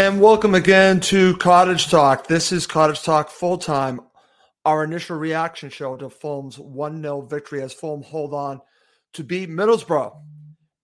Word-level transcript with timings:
And 0.00 0.18
welcome 0.18 0.54
again 0.54 0.98
to 1.00 1.36
Cottage 1.36 1.90
Talk. 1.90 2.26
This 2.26 2.52
is 2.52 2.66
Cottage 2.66 3.02
Talk 3.02 3.28
full 3.28 3.58
time. 3.58 4.00
Our 4.64 4.82
initial 4.82 5.18
reaction 5.18 5.68
show 5.68 5.94
to 5.98 6.08
Fulham's 6.08 6.58
1 6.58 7.02
0 7.02 7.20
victory 7.26 7.60
as 7.60 7.74
Fulham 7.74 8.02
hold 8.02 8.32
on 8.32 8.62
to 9.12 9.22
beat 9.22 9.50
Middlesbrough 9.50 10.18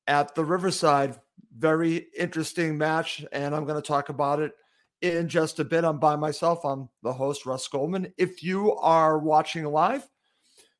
at 0.07 0.35
the 0.35 0.45
Riverside. 0.45 1.19
Very 1.57 2.09
interesting 2.15 2.77
match, 2.77 3.25
and 3.33 3.55
I'm 3.55 3.65
going 3.65 3.81
to 3.81 3.89
talk 3.89 4.11
about 4.11 4.41
it 4.41 4.53
in 5.01 5.31
just 5.31 5.61
a 5.61 5.65
bit. 5.65 5.85
I'm 5.85 5.99
by 5.99 6.17
myself. 6.17 6.63
I'm 6.63 6.91
the 7.03 7.15
host, 7.15 7.47
Russ 7.47 7.67
Goldman. 7.69 8.13
If 8.19 8.43
you 8.43 8.75
are 8.75 9.19
watching 9.19 9.65
live, 9.65 10.07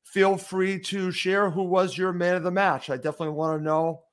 feel 0.03 0.37
free 0.37 0.79
to 0.81 1.09
share 1.09 1.49
who 1.49 1.63
was 1.63 1.97
your 1.97 2.13
man 2.13 2.35
of 2.35 2.43
the 2.43 2.51
match. 2.51 2.91
I 2.91 2.97
definitely 2.97 3.33
want 3.33 3.59
to 3.59 3.63
know 3.65 4.03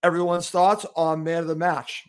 everyone's 0.00 0.48
thoughts 0.48 0.86
on 0.94 1.24
man 1.24 1.38
of 1.38 1.48
the 1.48 1.56
match 1.56 2.04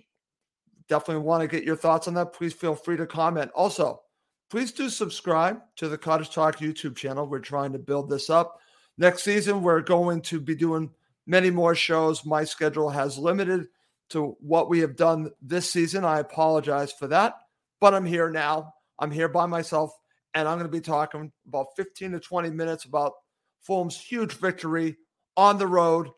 definitely 0.87 1.23
want 1.23 1.41
to 1.41 1.47
get 1.47 1.63
your 1.63 1.75
thoughts 1.75 2.07
on 2.07 2.13
that. 2.15 2.33
Please 2.33 2.53
feel 2.53 2.75
free 2.75 2.97
to 2.97 3.05
comment. 3.05 3.51
Also, 3.55 4.01
please 4.49 4.71
do 4.71 4.89
subscribe 4.89 5.59
to 5.77 5.87
the 5.87 5.97
Cottage 5.97 6.29
Talk 6.29 6.57
YouTube 6.57 6.95
channel. 6.95 7.27
We're 7.27 7.39
trying 7.39 7.73
to 7.73 7.79
build 7.79 8.09
this 8.09 8.29
up. 8.29 8.59
Next 8.97 9.23
season, 9.23 9.61
we're 9.61 9.81
going 9.81 10.21
to 10.21 10.39
be 10.39 10.55
doing 10.55 10.89
many 11.27 11.49
more 11.49 11.75
shows. 11.75 12.25
My 12.25 12.43
schedule 12.43 12.89
has 12.89 13.17
limited 13.17 13.67
to 14.09 14.37
what 14.39 14.69
we 14.69 14.79
have 14.79 14.95
done 14.95 15.31
this 15.41 15.71
season. 15.71 16.05
I 16.05 16.19
apologize 16.19 16.91
for 16.91 17.07
that, 17.07 17.35
but 17.81 17.93
I'm 17.93 18.05
here 18.05 18.29
now. 18.29 18.73
I'm 18.99 19.11
here 19.11 19.27
by 19.27 19.45
myself, 19.45 19.91
and 20.33 20.47
I'm 20.47 20.57
going 20.57 20.69
to 20.69 20.77
be 20.77 20.81
talking 20.81 21.31
about 21.47 21.75
15 21.75 22.13
to 22.13 22.19
20 22.19 22.49
minutes 22.51 22.85
about 22.85 23.13
Fulham's 23.61 23.99
huge 23.99 24.33
victory 24.33 24.95
on 25.35 25.57
the 25.57 25.67
road 25.67 26.09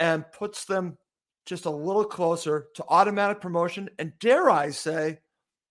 and 0.00 0.30
puts 0.32 0.64
them 0.64 0.98
just 1.46 1.64
a 1.64 1.70
little 1.70 2.04
closer 2.04 2.66
to 2.74 2.84
automatic 2.88 3.40
promotion 3.40 3.88
and 3.98 4.12
dare 4.18 4.50
I 4.50 4.70
say 4.70 5.18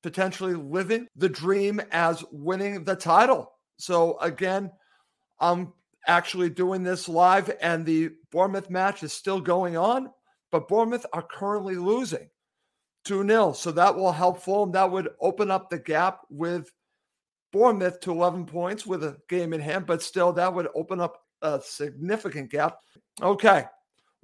potentially 0.02 0.56
living 0.56 1.08
the 1.16 1.30
dream 1.30 1.82
as 1.92 2.24
winning 2.32 2.84
the 2.84 2.96
title. 2.96 3.52
So 3.78 4.18
again, 4.20 4.72
I'm 5.40 5.74
actually 6.08 6.50
doing 6.50 6.84
this 6.84 7.10
live 7.10 7.52
and 7.62 7.86
the 7.86 8.12
Bournemouth 8.32 8.70
match 8.70 9.04
is 9.04 9.12
still 9.12 9.42
going 9.42 9.76
on, 9.76 10.10
but 10.52 10.68
Bournemouth 10.68 11.06
are 11.12 11.24
currently 11.24 11.76
losing 11.76 12.30
2-0. 13.06 13.56
So 13.56 13.72
that 13.72 13.96
will 13.96 14.12
help 14.12 14.42
Fulham. 14.42 14.72
That 14.72 14.92
would 14.92 15.10
open 15.20 15.52
up 15.52 15.70
the 15.70 15.80
gap 15.80 16.22
with 16.30 16.72
Bournemouth 17.52 18.00
to 18.02 18.12
11 18.12 18.46
points 18.46 18.86
with 18.86 19.04
a 19.04 19.18
game 19.28 19.54
in 19.54 19.62
hand, 19.62 19.86
but 19.86 20.02
still 20.02 20.32
that 20.34 20.54
would 20.54 20.68
open 20.76 21.02
up 21.02 21.22
a 21.42 21.60
significant 21.64 22.52
gap. 22.52 22.78
Okay. 23.22 23.66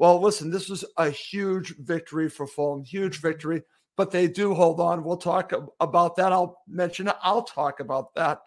Well, 0.01 0.19
listen, 0.19 0.49
this 0.49 0.67
was 0.67 0.83
a 0.97 1.11
huge 1.11 1.75
victory 1.77 2.27
for 2.27 2.47
Fulham, 2.47 2.83
huge 2.83 3.21
victory, 3.21 3.61
but 3.95 4.09
they 4.09 4.27
do 4.27 4.55
hold 4.55 4.79
on. 4.79 5.03
We'll 5.03 5.15
talk 5.15 5.53
about 5.79 6.15
that. 6.15 6.33
I'll 6.33 6.57
mention. 6.67 7.11
I'll 7.21 7.43
talk 7.43 7.79
about 7.79 8.15
that, 8.15 8.39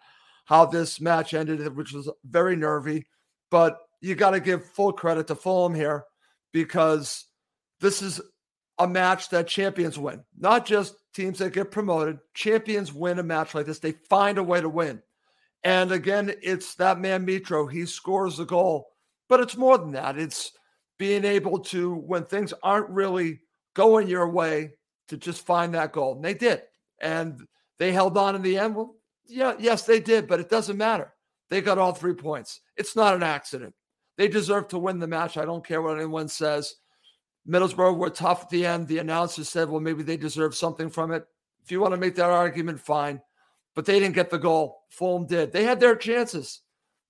how 0.43 0.65
this 0.65 0.99
match 0.99 1.33
ended, 1.33 1.73
which 1.73 1.93
was 1.93 2.11
very 2.25 2.57
nervy. 2.57 3.07
But 3.51 3.77
you 4.01 4.15
got 4.15 4.31
to 4.31 4.41
give 4.41 4.65
full 4.65 4.91
credit 4.91 5.27
to 5.27 5.35
Fulham 5.35 5.73
here 5.73 6.03
because 6.51 7.23
this 7.79 8.01
is 8.01 8.19
a 8.77 8.85
match 8.85 9.29
that 9.29 9.47
champions 9.47 9.97
win, 9.97 10.25
not 10.37 10.65
just 10.65 10.97
teams 11.13 11.39
that 11.39 11.53
get 11.53 11.71
promoted. 11.71 12.19
Champions 12.33 12.91
win 12.91 13.17
a 13.17 13.23
match 13.23 13.55
like 13.55 13.65
this. 13.65 13.79
They 13.79 13.93
find 14.09 14.37
a 14.37 14.43
way 14.43 14.59
to 14.59 14.67
win. 14.67 15.01
And 15.63 15.93
again, 15.93 16.33
it's 16.43 16.75
that 16.75 16.99
man 16.99 17.25
Mitro. 17.25 17.71
He 17.71 17.85
scores 17.85 18.35
the 18.35 18.43
goal, 18.43 18.87
but 19.29 19.39
it's 19.39 19.55
more 19.55 19.77
than 19.77 19.93
that. 19.93 20.17
It's 20.17 20.51
being 20.97 21.25
able 21.25 21.59
to, 21.59 21.93
when 21.93 22.23
things 22.25 22.53
aren't 22.63 22.89
really 22.89 23.41
going 23.73 24.07
your 24.07 24.29
way, 24.29 24.71
to 25.07 25.17
just 25.17 25.45
find 25.45 25.73
that 25.73 25.91
goal. 25.91 26.15
And 26.15 26.23
they 26.25 26.33
did. 26.33 26.63
And 26.99 27.39
they 27.77 27.91
held 27.91 28.17
on 28.17 28.35
in 28.35 28.41
the 28.41 28.57
end. 28.57 28.75
Well, 28.75 28.95
yeah, 29.27 29.53
yes, 29.59 29.83
they 29.83 29.99
did, 29.99 30.27
but 30.27 30.39
it 30.39 30.49
doesn't 30.49 30.77
matter. 30.77 31.13
They 31.49 31.61
got 31.61 31.77
all 31.77 31.93
three 31.93 32.13
points. 32.13 32.61
It's 32.75 32.95
not 32.95 33.13
an 33.13 33.23
accident. 33.23 33.73
They 34.17 34.27
deserve 34.27 34.67
to 34.69 34.79
win 34.79 34.99
the 34.99 35.07
match. 35.07 35.37
I 35.37 35.45
don't 35.45 35.65
care 35.65 35.81
what 35.81 35.97
anyone 35.97 36.27
says. 36.27 36.75
Middlesbrough 37.47 37.97
were 37.97 38.09
tough 38.09 38.43
at 38.43 38.49
the 38.49 38.65
end. 38.65 38.87
The 38.87 38.97
announcer 38.97 39.43
said, 39.43 39.69
well, 39.69 39.81
maybe 39.81 40.01
they 40.01 40.17
deserve 40.17 40.55
something 40.55 40.89
from 40.89 41.11
it. 41.11 41.25
If 41.63 41.71
you 41.71 41.79
want 41.81 41.93
to 41.93 41.99
make 41.99 42.15
that 42.15 42.29
argument, 42.29 42.79
fine. 42.79 43.21
But 43.75 43.85
they 43.85 43.99
didn't 43.99 44.15
get 44.15 44.29
the 44.29 44.39
goal. 44.39 44.83
Fulham 44.89 45.27
did. 45.27 45.51
They 45.51 45.63
had 45.63 45.79
their 45.79 45.95
chances. 45.95 46.61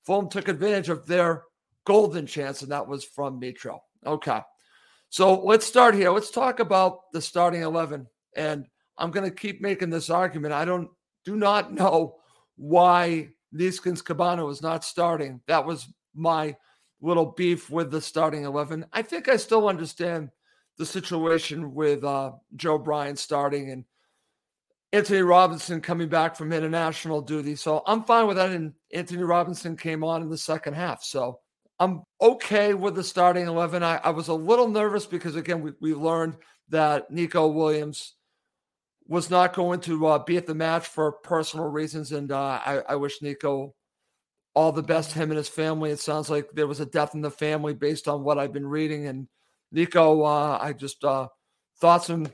Fulham 0.04 0.30
took 0.30 0.48
advantage 0.48 0.90
of 0.90 1.06
their 1.06 1.44
golden 1.86 2.26
chance, 2.26 2.62
and 2.62 2.72
that 2.72 2.88
was 2.88 3.04
from 3.04 3.40
Mitro. 3.40 3.80
Okay. 4.06 4.42
So 5.10 5.42
let's 5.42 5.66
start 5.66 5.96
here. 5.96 6.12
Let's 6.12 6.32
talk 6.32 6.60
about 6.60 7.12
the 7.14 7.22
starting 7.22 7.62
11. 7.62 8.08
And 8.36 8.66
I'm 8.98 9.12
going 9.12 9.30
to 9.30 9.36
keep 9.36 9.62
making 9.62 9.90
this 9.90 10.10
argument. 10.10 10.54
I 10.54 10.66
don't, 10.66 10.90
do 11.24 11.36
not 11.36 11.74
know 11.74 12.18
why 12.58 13.30
Neeskens 13.54 14.04
Kebano 14.04 14.46
was 14.46 14.62
not 14.62 14.84
starting. 14.84 15.42
That 15.48 15.66
was 15.66 15.88
my 16.14 16.56
little 17.02 17.28
beef 17.28 17.70
with 17.70 17.92
the 17.92 18.02
starting 18.02 18.44
11. 18.44 18.86
I 18.92 19.02
think 19.02 19.30
I 19.30 19.38
still 19.38 19.68
understand 19.70 20.30
the 20.78 20.86
situation 20.86 21.74
with 21.74 22.04
uh, 22.04 22.34
Joe 22.56 22.78
Bryan 22.78 23.16
starting 23.16 23.72
and 23.72 23.86
Anthony 24.92 25.22
Robinson 25.22 25.82
coming 25.82 26.10
back 26.10 26.36
from 26.36 26.54
international 26.54 27.22
duty. 27.22 27.56
So 27.56 27.84
I'm 27.86 28.04
fine 28.04 28.28
with 28.28 28.38
that. 28.38 28.52
And 28.52 28.74
Anthony 28.94 29.24
Robinson 29.24 29.76
came 29.78 30.04
on 30.04 30.22
in 30.22 30.30
the 30.30 30.38
second 30.38 30.74
half. 30.74 31.04
So 31.04 31.40
I'm 31.80 32.04
okay 32.22 32.74
with 32.74 32.96
the 32.96 33.04
starting 33.04 33.48
11. 33.48 33.84
I, 33.84 33.98
I 33.98 34.10
was 34.12 34.30
a 34.30 34.34
little 34.34 34.68
nervous 34.68 35.06
because, 35.06 35.36
again, 35.36 35.62
we, 35.62 35.74
we 35.82 35.94
learned 35.94 36.38
that 36.70 37.12
Nico 37.12 37.48
Williams 37.48 38.14
was 39.08 39.30
not 39.30 39.54
going 39.54 39.82
to 39.82 40.08
uh, 40.08 40.20
be 40.20 40.38
at 40.38 40.48
the 40.48 40.56
match 40.56 40.88
for 40.88 41.12
personal 41.12 41.68
reasons. 41.68 42.12
And 42.12 42.32
uh, 42.32 42.60
I, 42.66 42.82
I 42.90 42.96
wish 42.96 43.22
Nico 43.22 43.76
all 44.54 44.72
the 44.72 44.82
best, 44.82 45.12
him 45.12 45.32
and 45.32 45.38
his 45.38 45.50
family. 45.50 45.92
It 45.92 46.00
sounds 46.00 46.30
like 46.30 46.50
there 46.54 46.66
was 46.66 46.80
a 46.80 46.86
death 46.86 47.14
in 47.14 47.22
the 47.22 47.30
family 47.30 47.74
based 47.74 48.08
on 48.08 48.24
what 48.24 48.40
I've 48.40 48.54
been 48.54 48.66
reading. 48.66 49.08
And 49.08 49.28
Nico, 49.72 50.24
uh, 50.24 50.58
I 50.60 50.74
just 50.74 51.04
uh, 51.04 51.28
thoughts 51.80 52.10
and 52.10 52.32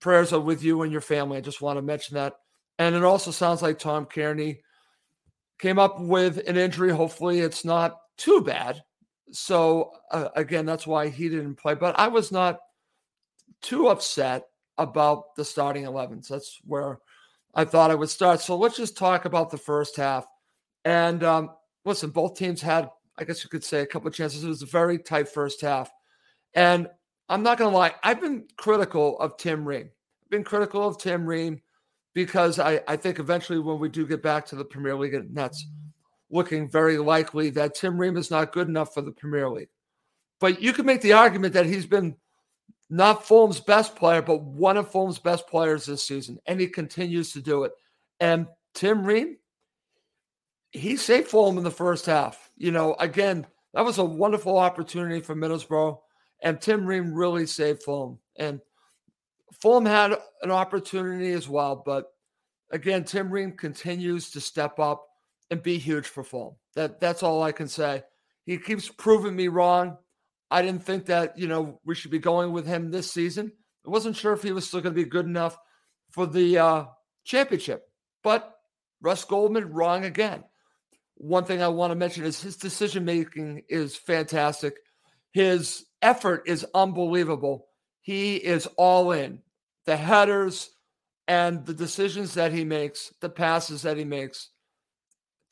prayers 0.00 0.32
are 0.32 0.40
with 0.40 0.64
you 0.64 0.82
and 0.82 0.90
your 0.90 1.00
family. 1.00 1.38
I 1.38 1.40
just 1.40 1.62
want 1.62 1.78
to 1.78 1.82
mention 1.82 2.16
that. 2.16 2.34
And 2.78 2.96
it 2.96 3.04
also 3.04 3.30
sounds 3.30 3.62
like 3.62 3.78
Tom 3.78 4.06
Cairney 4.06 4.58
came 5.60 5.78
up 5.78 6.00
with 6.00 6.38
an 6.48 6.56
injury. 6.56 6.90
Hopefully, 6.90 7.38
it's 7.38 7.64
not 7.64 7.96
too 8.22 8.40
bad. 8.42 8.82
So, 9.32 9.92
uh, 10.10 10.28
again, 10.36 10.66
that's 10.66 10.86
why 10.86 11.08
he 11.08 11.28
didn't 11.28 11.56
play. 11.56 11.74
But 11.74 11.98
I 11.98 12.08
was 12.08 12.30
not 12.30 12.58
too 13.62 13.88
upset 13.88 14.44
about 14.78 15.34
the 15.36 15.44
starting 15.44 15.84
11s. 15.84 16.28
That's 16.28 16.58
where 16.64 16.98
I 17.54 17.64
thought 17.64 17.90
I 17.90 17.94
would 17.94 18.10
start. 18.10 18.40
So, 18.40 18.56
let's 18.56 18.76
just 18.76 18.96
talk 18.96 19.24
about 19.24 19.50
the 19.50 19.58
first 19.58 19.96
half. 19.96 20.26
And 20.84 21.24
um, 21.24 21.50
listen, 21.84 22.10
both 22.10 22.36
teams 22.36 22.60
had, 22.60 22.88
I 23.18 23.24
guess 23.24 23.42
you 23.42 23.50
could 23.50 23.64
say, 23.64 23.80
a 23.80 23.86
couple 23.86 24.08
of 24.08 24.14
chances. 24.14 24.44
It 24.44 24.48
was 24.48 24.62
a 24.62 24.66
very 24.66 24.98
tight 24.98 25.28
first 25.28 25.60
half. 25.60 25.90
And 26.54 26.88
I'm 27.28 27.42
not 27.42 27.58
going 27.58 27.70
to 27.70 27.76
lie, 27.76 27.94
I've 28.02 28.20
been 28.20 28.46
critical 28.56 29.18
of 29.18 29.36
Tim 29.36 29.66
Ream. 29.66 29.88
I've 30.22 30.30
been 30.30 30.44
critical 30.44 30.86
of 30.86 30.98
Tim 30.98 31.24
Ream 31.24 31.62
because 32.14 32.58
I, 32.58 32.80
I 32.86 32.96
think 32.96 33.18
eventually 33.18 33.58
when 33.58 33.78
we 33.78 33.88
do 33.88 34.06
get 34.06 34.22
back 34.22 34.44
to 34.46 34.56
the 34.56 34.64
Premier 34.64 34.94
League, 34.94 35.14
and 35.14 35.34
that's 35.34 35.66
looking 36.32 36.68
very 36.68 36.98
likely 36.98 37.50
that 37.50 37.74
Tim 37.74 37.96
Ream 37.96 38.16
is 38.16 38.30
not 38.30 38.52
good 38.52 38.66
enough 38.66 38.94
for 38.94 39.02
the 39.02 39.12
Premier 39.12 39.48
League. 39.48 39.68
But 40.40 40.60
you 40.60 40.72
can 40.72 40.86
make 40.86 41.02
the 41.02 41.12
argument 41.12 41.54
that 41.54 41.66
he's 41.66 41.86
been 41.86 42.16
not 42.90 43.24
Fulham's 43.24 43.60
best 43.60 43.94
player, 43.94 44.22
but 44.22 44.42
one 44.42 44.76
of 44.76 44.90
Fulham's 44.90 45.18
best 45.18 45.46
players 45.46 45.86
this 45.86 46.02
season, 46.02 46.38
and 46.46 46.58
he 46.58 46.66
continues 46.66 47.32
to 47.32 47.40
do 47.40 47.64
it. 47.64 47.72
And 48.18 48.46
Tim 48.74 49.04
Ream, 49.04 49.36
he 50.72 50.96
saved 50.96 51.28
Fulham 51.28 51.58
in 51.58 51.64
the 51.64 51.70
first 51.70 52.06
half. 52.06 52.50
You 52.56 52.72
know, 52.72 52.94
again, 52.98 53.46
that 53.74 53.84
was 53.84 53.98
a 53.98 54.04
wonderful 54.04 54.58
opportunity 54.58 55.20
for 55.20 55.36
Middlesbrough, 55.36 55.98
and 56.42 56.60
Tim 56.60 56.84
Ream 56.84 57.14
really 57.14 57.46
saved 57.46 57.82
Fulham. 57.82 58.18
And 58.36 58.60
Fulham 59.60 59.86
had 59.86 60.16
an 60.42 60.50
opportunity 60.50 61.32
as 61.32 61.48
well, 61.48 61.82
but 61.86 62.06
again, 62.70 63.04
Tim 63.04 63.30
Ream 63.30 63.52
continues 63.52 64.30
to 64.30 64.40
step 64.40 64.78
up 64.78 65.06
and 65.52 65.62
be 65.62 65.76
huge 65.76 66.06
for 66.06 66.24
Fulham. 66.24 66.54
That 66.74 66.98
that's 66.98 67.22
all 67.22 67.42
I 67.42 67.52
can 67.52 67.68
say. 67.68 68.02
He 68.46 68.56
keeps 68.56 68.88
proving 68.88 69.36
me 69.36 69.48
wrong. 69.48 69.98
I 70.50 70.62
didn't 70.62 70.84
think 70.84 71.06
that 71.06 71.38
you 71.38 71.46
know 71.46 71.78
we 71.84 71.94
should 71.94 72.10
be 72.10 72.18
going 72.18 72.52
with 72.52 72.66
him 72.66 72.90
this 72.90 73.12
season. 73.12 73.52
I 73.86 73.90
wasn't 73.90 74.16
sure 74.16 74.32
if 74.32 74.42
he 74.42 74.52
was 74.52 74.66
still 74.66 74.80
going 74.80 74.94
to 74.94 75.02
be 75.02 75.08
good 75.08 75.26
enough 75.26 75.58
for 76.10 76.26
the 76.26 76.58
uh, 76.58 76.84
championship, 77.24 77.82
but 78.24 78.50
Russ 79.02 79.24
Goldman 79.24 79.72
wrong 79.72 80.04
again. 80.04 80.42
One 81.16 81.44
thing 81.44 81.62
I 81.62 81.68
want 81.68 81.90
to 81.90 81.96
mention 81.96 82.24
is 82.24 82.40
his 82.40 82.56
decision 82.56 83.04
making 83.04 83.64
is 83.68 83.94
fantastic. 83.94 84.76
His 85.32 85.84
effort 86.00 86.44
is 86.46 86.66
unbelievable. 86.74 87.66
He 88.00 88.36
is 88.36 88.66
all 88.78 89.12
in. 89.12 89.40
The 89.84 89.96
headers 89.96 90.70
and 91.28 91.66
the 91.66 91.74
decisions 91.74 92.34
that 92.34 92.52
he 92.52 92.64
makes, 92.64 93.12
the 93.20 93.28
passes 93.28 93.82
that 93.82 93.98
he 93.98 94.04
makes. 94.04 94.48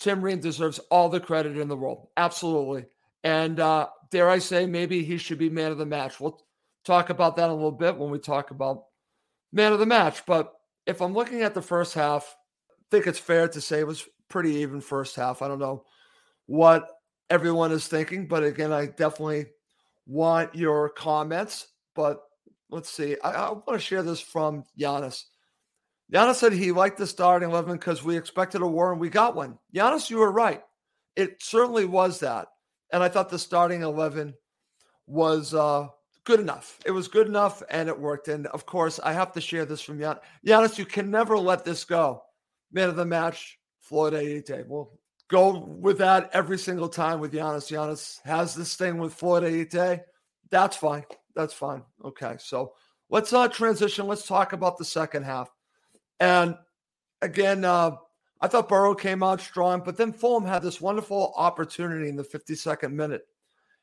Tim 0.00 0.23
Ream 0.23 0.41
deserves 0.41 0.79
all 0.91 1.08
the 1.08 1.20
credit 1.20 1.58
in 1.58 1.69
the 1.69 1.76
world. 1.76 2.08
Absolutely. 2.17 2.87
And 3.23 3.61
uh, 3.61 3.88
dare 4.11 4.31
I 4.31 4.38
say, 4.38 4.67
maybe 4.67 5.05
he 5.05 5.19
should 5.19 5.38
be 5.38 5.50
man 5.50 5.70
of 5.70 5.79
the 5.79 5.87
match. 5.87 6.19
We'll 6.19 6.41
talk 6.85 7.11
about 7.11 7.37
that 7.37 7.50
a 7.50 7.55
little 7.55 7.70
bit 7.70 7.97
when 7.97 8.11
we 8.11 8.19
talk 8.19 8.50
about 8.50 8.85
man 9.52 9.73
of 9.73 9.79
the 9.79 9.87
match. 9.87 10.25
But 10.26 10.52
if 10.87 11.02
I'm 11.02 11.12
looking 11.12 11.43
at 11.43 11.55
the 11.55 11.62
first 11.62 11.94
half, 11.94 12.35
I 12.70 12.75
think 12.91 13.06
it's 13.06 13.19
fair 13.19 13.47
to 13.49 13.61
say 13.61 13.81
it 13.81 13.87
was 13.87 14.08
pretty 14.29 14.55
even 14.56 14.81
first 14.81 15.17
half. 15.17 15.43
I 15.43 15.49
don't 15.49 15.58
know 15.58 15.85
what 16.47 16.88
everyone 17.29 17.70
is 17.70 17.87
thinking, 17.87 18.26
but 18.26 18.43
again, 18.43 18.73
I 18.73 18.87
definitely 18.87 19.47
want 20.06 20.55
your 20.55 20.88
comments. 20.88 21.67
But 21.94 22.23
let's 22.70 22.88
see. 22.88 23.17
I, 23.23 23.32
I 23.32 23.50
want 23.50 23.73
to 23.73 23.79
share 23.79 24.02
this 24.02 24.20
from 24.20 24.64
Giannis. 24.79 25.25
Giannis 26.12 26.37
said 26.37 26.53
he 26.53 26.73
liked 26.73 26.99
the 26.99 27.07
starting 27.07 27.51
11 27.51 27.75
because 27.75 28.03
we 28.03 28.17
expected 28.17 28.62
a 28.62 28.67
war 28.67 28.91
and 28.91 29.01
we 29.01 29.09
got 29.09 29.37
one. 29.37 29.59
Giannis, 29.75 30.11
you 30.11 30.19
were 30.19 30.33
right. 30.33 30.62
It 31.15 31.43
certainly 31.43 31.85
was 31.85 32.21
that. 32.21 32.49
And 32.93 33.03
I 33.03 33.09
thought 33.09 33.29
the 33.29 33.39
starting 33.39 33.83
11 33.83 34.35
was 35.07 35.55
uh, 35.55 35.87
good 36.25 36.41
enough. 36.41 36.79
It 36.85 36.91
was 36.91 37.07
good 37.07 37.29
enough 37.29 37.62
and 37.71 37.89
it 37.89 37.99
worked. 37.99 38.27
And 38.27 38.49
of 38.49 38.67
course, 38.67 38.99
I 39.03 39.12
have 39.12 39.33
to 39.33 39.41
share 39.41 39.65
this 39.65 39.81
from 39.81 39.99
Giannis. 39.99 40.21
Giannis, 40.45 40.79
you 40.79 40.85
can 40.85 41.11
never 41.11 41.39
let 41.39 41.65
this 41.65 41.85
go. 41.85 42.23
Man 42.73 42.89
of 42.89 42.97
the 42.97 43.05
match, 43.05 43.59
Floyd 43.81 44.12
Ayité. 44.12 44.67
We'll 44.67 44.99
go 45.29 45.59
with 45.59 45.99
that 45.99 46.31
every 46.33 46.59
single 46.59 46.89
time 46.89 47.21
with 47.21 47.33
Giannis. 47.33 47.71
Giannis 47.71 48.21
has 48.25 48.55
this 48.55 48.75
thing 48.75 48.99
with 48.99 49.15
Floyd 49.15 49.45
Ayité. 49.45 50.03
That's 50.51 50.77
fine. 50.77 51.05
That's 51.37 51.55
fine. 51.55 51.83
Okay. 52.05 52.37
So 52.39 52.75
let's 53.09 53.33
uh, 53.33 53.47
transition. 53.47 54.09
Let's 54.09 54.27
talk 54.27 54.53
about 54.53 54.77
the 54.77 54.85
second 54.85 55.23
half. 55.23 55.51
And 56.21 56.57
again, 57.23 57.65
uh, 57.65 57.97
I 58.41 58.49
thought 58.49 58.69
Boro 58.69 58.95
came 58.95 59.23
out 59.23 59.41
strong, 59.41 59.83
but 59.85 59.97
then 59.97 60.13
Fulham 60.13 60.45
had 60.45 60.63
this 60.63 60.81
wonderful 60.81 61.35
opportunity 61.37 62.09
in 62.09 62.17
the 62.17 62.23
52nd 62.23 62.93
minute. 62.93 63.27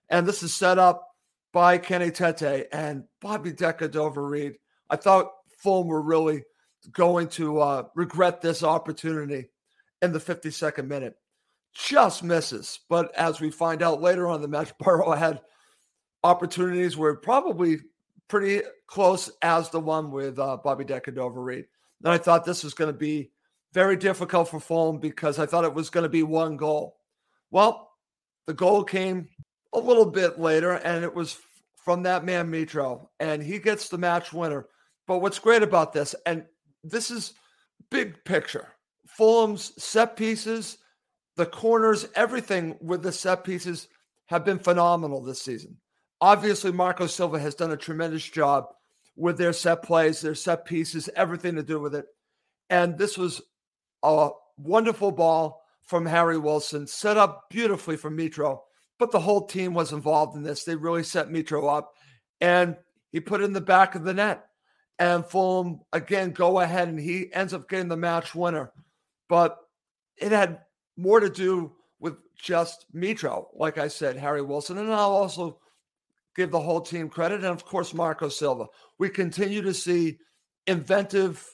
And 0.10 0.26
this 0.26 0.42
is 0.42 0.54
set 0.54 0.80
up 0.80 1.08
by 1.52 1.78
Kenny 1.78 2.12
Tete 2.12 2.68
and 2.72 3.04
Bobby 3.22 3.52
De 3.52 3.74
Cordova-Reid. 3.74 4.58
I 4.90 4.96
thought 4.96 5.32
Fulham 5.58 5.88
were 5.88 6.02
really 6.02 6.44
going 6.92 7.28
to 7.30 7.60
uh, 7.60 7.84
regret 7.96 8.42
this 8.42 8.64
opportunity 8.64 9.50
in 10.02 10.14
the 10.14 10.20
52nd 10.20 10.88
minute. 10.88 11.16
Just 11.74 12.24
misses. 12.24 12.80
But 12.90 13.14
as 13.16 13.40
we 13.40 13.52
find 13.52 13.84
out 13.84 14.02
later 14.02 14.28
on 14.28 14.42
the 14.42 14.48
match, 14.48 14.72
Boro 14.80 15.12
had 15.12 15.42
opportunities 16.24 16.98
were 16.98 17.16
probably 17.16 17.80
pretty 18.28 18.62
close 18.88 19.30
as 19.42 19.70
the 19.70 19.80
one 19.80 20.12
with 20.12 20.40
uh, 20.40 20.58
Bobby 20.58 20.84
De 20.84 21.00
Cordova-Reid. 21.00 21.66
And 22.04 22.14
I 22.14 22.18
thought 22.18 22.46
this 22.46 22.64
was 22.64 22.74
going 22.74 22.92
to 22.92 22.98
be 22.98 23.32
very 23.74 23.96
difficult 23.96 24.50
for 24.50 24.60
Fulham 24.60 25.00
because 25.00 25.40
I 25.40 25.46
thought 25.46 25.66
it 25.66 25.74
was 25.74 25.90
going 25.90 26.04
to 26.04 26.10
be 26.10 26.24
one 26.24 26.58
goal. 26.58 26.98
Well, 27.52 27.92
the 28.46 28.54
goal 28.54 28.84
came 28.84 29.28
a 29.74 29.80
little 29.80 30.06
bit 30.06 30.40
later, 30.40 30.74
and 30.74 31.04
it 31.04 31.14
was 31.14 31.38
from 31.76 32.04
that 32.04 32.26
man 32.26 32.52
Mitro, 32.52 33.08
and 33.20 33.42
he 33.42 33.60
gets 33.60 33.90
the 33.90 33.98
match 33.98 34.34
winner. 34.34 34.68
But 35.08 35.20
what's 35.20 35.40
great 35.40 35.64
about 35.64 35.94
this, 35.94 36.16
and 36.26 36.46
this 36.84 37.12
is 37.12 37.34
big 37.90 38.24
picture, 38.26 38.74
Fulham's 39.08 39.72
set 39.82 40.16
pieces, 40.16 40.78
the 41.36 41.46
corners, 41.46 42.08
everything 42.16 42.78
with 42.82 43.04
the 43.04 43.12
set 43.12 43.44
pieces 43.44 43.88
have 44.26 44.44
been 44.44 44.60
phenomenal 44.60 45.24
this 45.24 45.42
season. 45.42 45.78
Obviously, 46.20 46.72
Marco 46.72 47.08
Silva 47.08 47.40
has 47.40 47.56
done 47.56 47.72
a 47.72 47.78
tremendous 47.78 48.24
job 48.24 48.66
with 49.18 49.38
their 49.38 49.52
set 49.52 49.82
plays, 49.82 50.22
their 50.22 50.36
set 50.36 50.64
pieces, 50.64 51.10
everything 51.16 51.56
to 51.56 51.64
do 51.64 51.80
with 51.80 51.96
it. 51.96 52.06
And 52.70 52.98
this 52.98 53.18
was 53.18 53.42
a 54.04 54.30
wonderful 54.58 55.12
ball 55.12 55.64
from 55.82 56.06
Harry 56.06 56.38
Wilson, 56.38 56.86
set 56.86 57.18
up 57.18 57.50
beautifully 57.50 57.98
for 57.98 58.12
Mitro. 58.12 58.60
But 59.00 59.12
the 59.12 59.20
whole 59.20 59.48
team 59.48 59.74
was 59.74 59.92
involved 59.92 60.36
in 60.36 60.44
this. 60.44 60.64
They 60.64 60.76
really 60.76 61.04
set 61.04 61.30
Mitro 61.30 61.76
up, 61.76 61.94
and 62.42 62.78
he 63.12 63.20
put 63.20 63.42
in 63.42 63.54
the 63.54 63.62
back 63.62 63.96
of 63.96 64.04
the 64.04 64.14
net. 64.14 64.44
And 65.00 65.26
Fulham 65.26 65.82
again 65.94 66.32
go 66.32 66.60
ahead, 66.60 66.88
and 66.88 67.00
he 67.00 67.32
ends 67.34 67.54
up 67.54 67.70
getting 67.70 67.90
the 67.90 67.98
match 67.98 68.34
winner. 68.34 68.72
But 69.30 69.58
it 70.18 70.32
had 70.32 70.62
more 70.96 71.20
to 71.20 71.30
do 71.30 71.74
with 72.00 72.16
just 72.36 72.86
Mitro, 72.94 73.48
like 73.54 73.78
I 73.78 73.88
said, 73.88 74.18
Harry 74.18 74.42
Wilson, 74.42 74.78
and 74.78 74.92
I'll 74.92 75.12
also 75.12 75.60
give 76.38 76.52
the 76.52 76.60
whole 76.60 76.80
team 76.80 77.10
credit, 77.10 77.44
and 77.44 77.48
of 77.48 77.66
course 77.66 77.94
Marco 77.94 78.30
Silva. 78.30 78.68
We 79.00 79.10
continue 79.10 79.62
to 79.64 79.74
see 79.74 80.20
inventive 80.68 81.46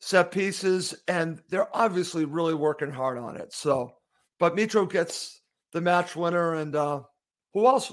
set 0.00 0.30
pieces, 0.30 0.94
and 1.08 1.42
they're 1.50 1.76
obviously 1.76 2.24
really 2.24 2.54
working 2.54 2.90
hard 2.90 3.18
on 3.18 3.36
it. 3.36 3.52
So, 3.52 3.92
but 4.38 4.56
Mitro 4.56 4.90
gets 4.90 5.42
the 5.72 5.80
match 5.80 6.16
winner, 6.16 6.54
and 6.54 6.74
uh, 6.74 7.02
who 7.52 7.66
else 7.66 7.92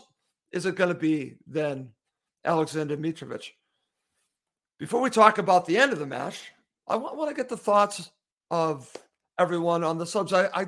is 0.51 0.65
it 0.65 0.75
going 0.75 0.93
to 0.93 0.99
be 0.99 1.35
than 1.47 1.89
Alexander 2.45 2.95
Mitrovic? 2.95 3.49
Before 4.79 5.01
we 5.01 5.09
talk 5.09 5.39
about 5.39 5.65
the 5.65 5.77
end 5.77 5.91
of 5.91 5.99
the 5.99 6.05
match, 6.05 6.39
I 6.87 6.95
want, 6.95 7.17
want 7.17 7.29
to 7.29 7.35
get 7.35 7.49
the 7.49 7.57
thoughts 7.57 8.11
of 8.51 8.89
everyone 9.39 9.83
on 9.83 9.97
the 9.97 10.05
subs. 10.05 10.31
I, 10.31 10.45
I 10.53 10.67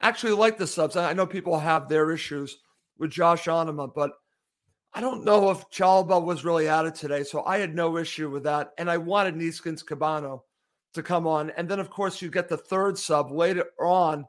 actually 0.00 0.32
like 0.32 0.56
the 0.56 0.66
subs. 0.66 0.96
I 0.96 1.12
know 1.12 1.26
people 1.26 1.58
have 1.58 1.88
their 1.88 2.10
issues 2.10 2.56
with 2.98 3.10
Josh 3.10 3.44
Onomah, 3.44 3.94
but 3.94 4.12
I 4.92 5.00
don't 5.00 5.24
know 5.24 5.50
if 5.50 5.68
Chalobah 5.70 6.24
was 6.24 6.44
really 6.44 6.68
added 6.68 6.94
today, 6.94 7.22
so 7.22 7.44
I 7.44 7.58
had 7.58 7.74
no 7.74 7.96
issue 7.96 8.28
with 8.28 8.42
that. 8.44 8.72
And 8.76 8.90
I 8.90 8.96
wanted 8.96 9.36
Neeskens 9.36 9.84
Kebano 9.84 10.40
to 10.94 11.02
come 11.02 11.26
on. 11.26 11.50
And 11.50 11.68
then, 11.68 11.78
of 11.78 11.90
course, 11.90 12.20
you 12.20 12.30
get 12.30 12.48
the 12.48 12.56
third 12.56 12.98
sub 12.98 13.30
later 13.30 13.66
on 13.80 14.26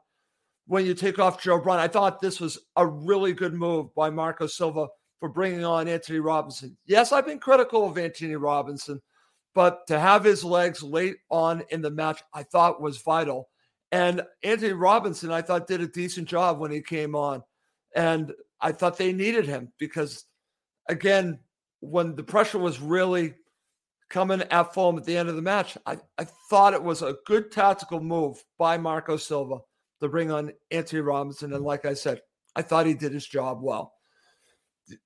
when 0.66 0.86
you 0.86 0.94
take 0.94 1.18
off 1.18 1.42
Joe 1.42 1.60
Bryan. 1.60 1.80
I 1.80 1.88
thought 1.88 2.20
this 2.20 2.40
was 2.40 2.58
a 2.76 2.86
really 2.86 3.32
good 3.32 3.54
move 3.54 3.92
by 3.94 4.10
Marco 4.10 4.46
Silva 4.46 4.86
for 5.18 5.28
bringing 5.28 5.64
on 5.64 5.88
Anthony 5.88 6.20
Robinson. 6.20 6.76
Yes, 6.86 7.12
I've 7.12 7.26
been 7.26 7.40
critical 7.40 7.86
of 7.86 7.98
Anthony 7.98 8.36
Robinson, 8.36 9.00
but 9.54 9.86
to 9.88 9.98
have 9.98 10.24
his 10.24 10.44
legs 10.44 10.82
late 10.82 11.16
on 11.30 11.64
in 11.70 11.82
the 11.82 11.90
match, 11.90 12.22
I 12.32 12.44
thought 12.44 12.80
was 12.80 12.98
vital. 12.98 13.48
And 13.90 14.22
Anthony 14.42 14.72
Robinson, 14.72 15.30
I 15.30 15.42
thought, 15.42 15.66
did 15.66 15.80
a 15.80 15.86
decent 15.86 16.28
job 16.28 16.58
when 16.58 16.70
he 16.70 16.80
came 16.80 17.14
on. 17.14 17.42
And 17.94 18.32
I 18.60 18.72
thought 18.72 18.96
they 18.96 19.12
needed 19.12 19.46
him 19.46 19.72
because, 19.78 20.24
again, 20.88 21.38
when 21.80 22.14
the 22.14 22.22
pressure 22.22 22.58
was 22.58 22.80
really 22.80 23.34
coming 24.12 24.42
at 24.42 24.74
Fulham 24.74 24.98
at 24.98 25.04
the 25.04 25.16
end 25.16 25.30
of 25.30 25.36
the 25.36 25.42
match. 25.42 25.76
I, 25.86 25.96
I 26.18 26.24
thought 26.50 26.74
it 26.74 26.82
was 26.82 27.00
a 27.00 27.16
good 27.26 27.50
tactical 27.50 27.98
move 27.98 28.44
by 28.58 28.76
Marco 28.76 29.16
Silva 29.16 29.56
to 30.00 30.08
bring 30.08 30.30
on 30.30 30.52
Anthony 30.70 31.00
Robinson. 31.00 31.54
And 31.54 31.64
like 31.64 31.86
I 31.86 31.94
said, 31.94 32.20
I 32.54 32.60
thought 32.60 32.86
he 32.86 32.94
did 32.94 33.12
his 33.12 33.26
job 33.26 33.62
well. 33.62 33.94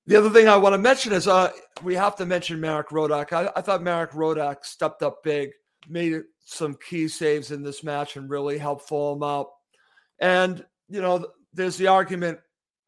The 0.07 0.17
other 0.17 0.29
thing 0.29 0.49
I 0.49 0.57
want 0.57 0.73
to 0.73 0.77
mention 0.77 1.13
is 1.13 1.27
uh, 1.27 1.51
we 1.83 1.95
have 1.95 2.17
to 2.17 2.25
mention 2.25 2.59
Marek 2.59 2.89
Rodak. 2.89 3.31
I, 3.31 3.49
I 3.55 3.61
thought 3.61 3.81
Marek 3.81 4.11
Rodak 4.11 4.65
stepped 4.65 5.01
up 5.01 5.23
big, 5.23 5.51
made 5.87 6.21
some 6.43 6.77
key 6.89 7.07
saves 7.07 7.51
in 7.51 7.63
this 7.63 7.83
match, 7.83 8.17
and 8.17 8.29
really 8.29 8.57
helped 8.57 8.89
Fulham 8.89 9.23
out. 9.23 9.47
And, 10.19 10.65
you 10.89 11.01
know, 11.01 11.25
there's 11.53 11.77
the 11.77 11.87
argument 11.87 12.39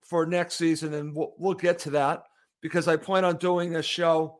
for 0.01 0.25
next 0.25 0.55
season, 0.55 0.93
and 0.95 1.15
we'll, 1.15 1.33
we'll 1.37 1.53
get 1.53 1.79
to 1.79 1.91
that 1.91 2.23
because 2.61 2.87
I 2.87 2.97
plan 2.97 3.25
on 3.25 3.37
doing 3.37 3.75
a 3.75 3.83
show 3.83 4.39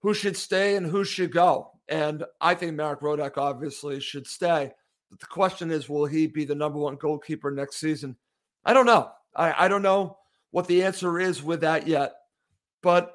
who 0.00 0.14
should 0.14 0.36
stay 0.36 0.76
and 0.76 0.86
who 0.86 1.04
should 1.04 1.32
go. 1.32 1.70
And 1.88 2.24
I 2.40 2.54
think 2.54 2.74
Marek 2.74 3.00
Rodak 3.00 3.36
obviously 3.36 4.00
should 4.00 4.26
stay. 4.26 4.72
But 5.10 5.20
the 5.20 5.26
question 5.26 5.70
is, 5.70 5.88
will 5.88 6.06
he 6.06 6.26
be 6.26 6.44
the 6.44 6.54
number 6.54 6.78
one 6.78 6.96
goalkeeper 6.96 7.50
next 7.50 7.76
season? 7.76 8.16
I 8.64 8.72
don't 8.72 8.86
know. 8.86 9.10
I, 9.34 9.64
I 9.64 9.68
don't 9.68 9.82
know 9.82 10.18
what 10.50 10.66
the 10.66 10.82
answer 10.82 11.20
is 11.20 11.42
with 11.42 11.60
that 11.60 11.86
yet, 11.86 12.12
but 12.82 13.14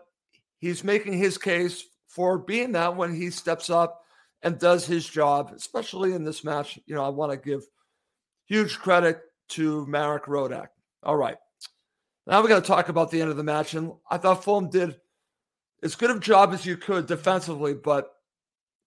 he's 0.59 0.83
making 0.83 1.13
his 1.13 1.37
case 1.37 1.83
for 2.07 2.37
being 2.37 2.71
that 2.73 2.95
when 2.95 3.15
he 3.15 3.29
steps 3.29 3.69
up 3.69 4.01
and 4.43 4.59
does 4.59 4.85
his 4.85 5.07
job, 5.07 5.51
especially 5.55 6.13
in 6.13 6.23
this 6.23 6.43
match. 6.43 6.79
You 6.85 6.95
know, 6.95 7.03
I 7.03 7.09
want 7.09 7.31
to 7.31 7.37
give 7.37 7.63
huge 8.45 8.77
credit 8.79 9.19
to 9.49 9.85
Marek 9.87 10.25
Rodak. 10.25 10.67
All 11.03 11.15
right. 11.15 11.37
Now 12.27 12.41
we're 12.41 12.49
going 12.49 12.61
to 12.61 12.67
talk 12.67 12.89
about 12.89 13.09
the 13.09 13.21
end 13.21 13.31
of 13.31 13.37
the 13.37 13.43
match. 13.43 13.73
And 13.73 13.93
I 14.11 14.17
thought 14.17 14.43
Fulham 14.43 14.69
did 14.69 14.99
as 15.81 15.95
good 15.95 16.11
a 16.11 16.19
job 16.19 16.53
as 16.53 16.65
you 16.65 16.75
could 16.75 17.07
defensively, 17.07 17.73
but 17.73 18.11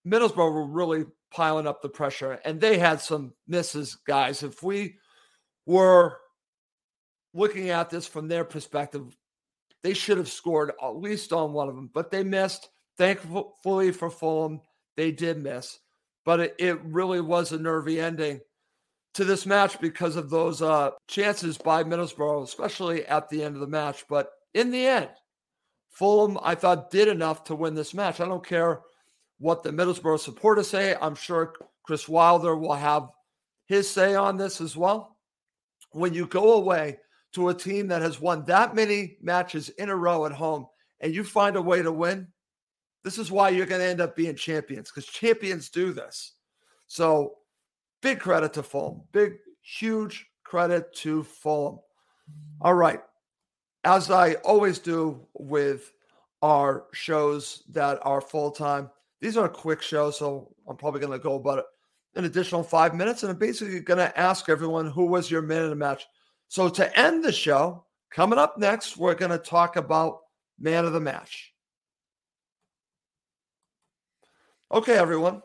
Middlesbrough 0.07 0.53
were 0.53 0.67
really 0.67 1.07
piling 1.31 1.67
up 1.67 1.81
the 1.81 1.89
pressure 1.89 2.39
and 2.45 2.61
they 2.61 2.77
had 2.77 3.01
some 3.01 3.33
misses, 3.49 3.95
guys. 4.07 4.43
If 4.43 4.63
we 4.63 4.97
were 5.65 6.19
looking 7.33 7.71
at 7.71 7.89
this 7.89 8.07
from 8.07 8.29
their 8.29 8.45
perspective, 8.45 9.17
they 9.83 9.95
should 9.95 10.19
have 10.19 10.29
scored 10.29 10.73
at 10.83 10.97
least 10.97 11.33
on 11.33 11.55
one 11.55 11.69
of 11.69 11.75
them, 11.75 11.91
but 11.93 12.11
they 12.11 12.23
missed. 12.23 12.69
Thankfully 12.99 13.93
for 13.93 14.11
Fulham, 14.11 14.61
they 14.99 15.11
did 15.13 15.43
miss, 15.43 15.79
but 16.27 16.41
it, 16.41 16.55
it 16.59 16.85
really 16.85 17.23
was 17.23 17.53
a 17.53 17.59
nervy 17.59 17.99
ending 17.99 18.41
to 19.15 19.25
this 19.25 19.47
match 19.47 19.81
because 19.81 20.17
of 20.17 20.31
those 20.31 20.63
uh, 20.63 20.91
chances 21.09 21.59
by 21.59 21.83
Middlesbrough, 21.83 22.45
especially 22.45 23.05
at 23.07 23.29
the 23.29 23.43
end 23.43 23.57
of 23.57 23.61
the 23.61 23.67
match. 23.67 24.05
But 24.09 24.31
in 24.55 24.71
the 24.71 24.87
end, 24.87 25.11
Fulham, 25.89 26.39
I 26.43 26.55
thought, 26.55 26.91
did 26.91 27.09
enough 27.09 27.45
to 27.45 27.55
win 27.55 27.75
this 27.75 27.95
match. 27.95 28.21
I 28.21 28.27
don't 28.27 28.47
care 28.47 28.81
what 29.39 29.63
the 29.63 29.71
Middlesbrough 29.71 30.21
supporters 30.21 30.69
say. 30.69 30.97
I'm 31.01 31.15
sure 31.15 31.55
Chris 31.85 32.09
Wilder 32.09 32.57
will 32.57 32.75
have 32.75 33.09
his 33.67 33.91
say 33.91 34.15
on 34.15 34.37
this 34.37 34.61
as 34.61 34.77
well. 34.77 35.17
When 35.93 36.15
you 36.15 36.27
go 36.27 36.55
away 36.55 36.99
to 37.33 37.49
a 37.49 37.55
team 37.55 37.89
that 37.89 38.03
has 38.03 38.21
won 38.21 38.45
that 38.47 38.75
many 38.75 39.17
matches 39.21 39.69
in 39.71 39.89
a 39.89 39.97
row 39.97 40.27
at 40.27 40.33
home 40.33 40.67
and 41.01 41.15
you 41.15 41.25
find 41.25 41.57
a 41.57 41.63
way 41.63 41.83
to 41.83 41.93
win, 41.93 42.29
this 43.03 43.19
is 43.19 43.31
why 43.31 43.49
you're 43.49 43.67
going 43.67 43.81
to 43.81 43.87
end 43.87 44.01
up 44.01 44.15
being 44.15 44.37
champions 44.37 44.91
because 44.91 45.07
champions 45.07 45.71
do 45.71 45.93
this. 45.93 46.35
So, 46.87 47.35
big 48.03 48.21
credit 48.21 48.53
to 48.55 48.63
Fulham. 48.63 49.03
Big, 49.13 49.35
huge 49.63 50.27
credit 50.45 50.93
to 50.97 51.23
Fulham. 51.23 51.79
All 52.61 52.75
right. 52.75 53.01
As 53.85 54.11
I 54.11 54.35
always 54.35 54.79
do 54.79 55.27
with 55.35 55.93
our 56.43 56.87
shows 56.93 57.63
that 57.71 57.99
are 58.03 58.21
full 58.21 58.51
time, 58.51 58.91
these 59.21 59.37
are 59.37 59.47
a 59.47 59.51
quick 59.51 59.83
show, 59.83 60.11
So, 60.11 60.55
I'm 60.69 60.77
probably 60.77 61.01
going 61.01 61.13
to 61.13 61.23
go 61.23 61.35
about 61.35 61.65
an 62.15 62.25
additional 62.25 62.63
five 62.63 62.95
minutes. 62.95 63.23
And 63.23 63.31
I'm 63.31 63.39
basically 63.39 63.81
going 63.81 63.99
to 63.99 64.19
ask 64.19 64.49
everyone 64.49 64.91
who 64.91 65.07
was 65.07 65.31
your 65.31 65.43
man 65.43 65.63
of 65.63 65.71
the 65.71 65.77
match. 65.77 66.07
So, 66.49 66.69
to 66.69 66.99
end 66.99 67.25
the 67.25 67.33
show, 67.33 67.85
coming 68.11 68.39
up 68.39 68.59
next, 68.59 68.97
we're 68.97 69.15
going 69.15 69.31
to 69.31 69.39
talk 69.39 69.77
about 69.77 70.21
man 70.59 70.85
of 70.85 70.93
the 70.93 71.01
match. 71.01 71.53
Okay, 74.73 74.95
everyone. 74.95 75.43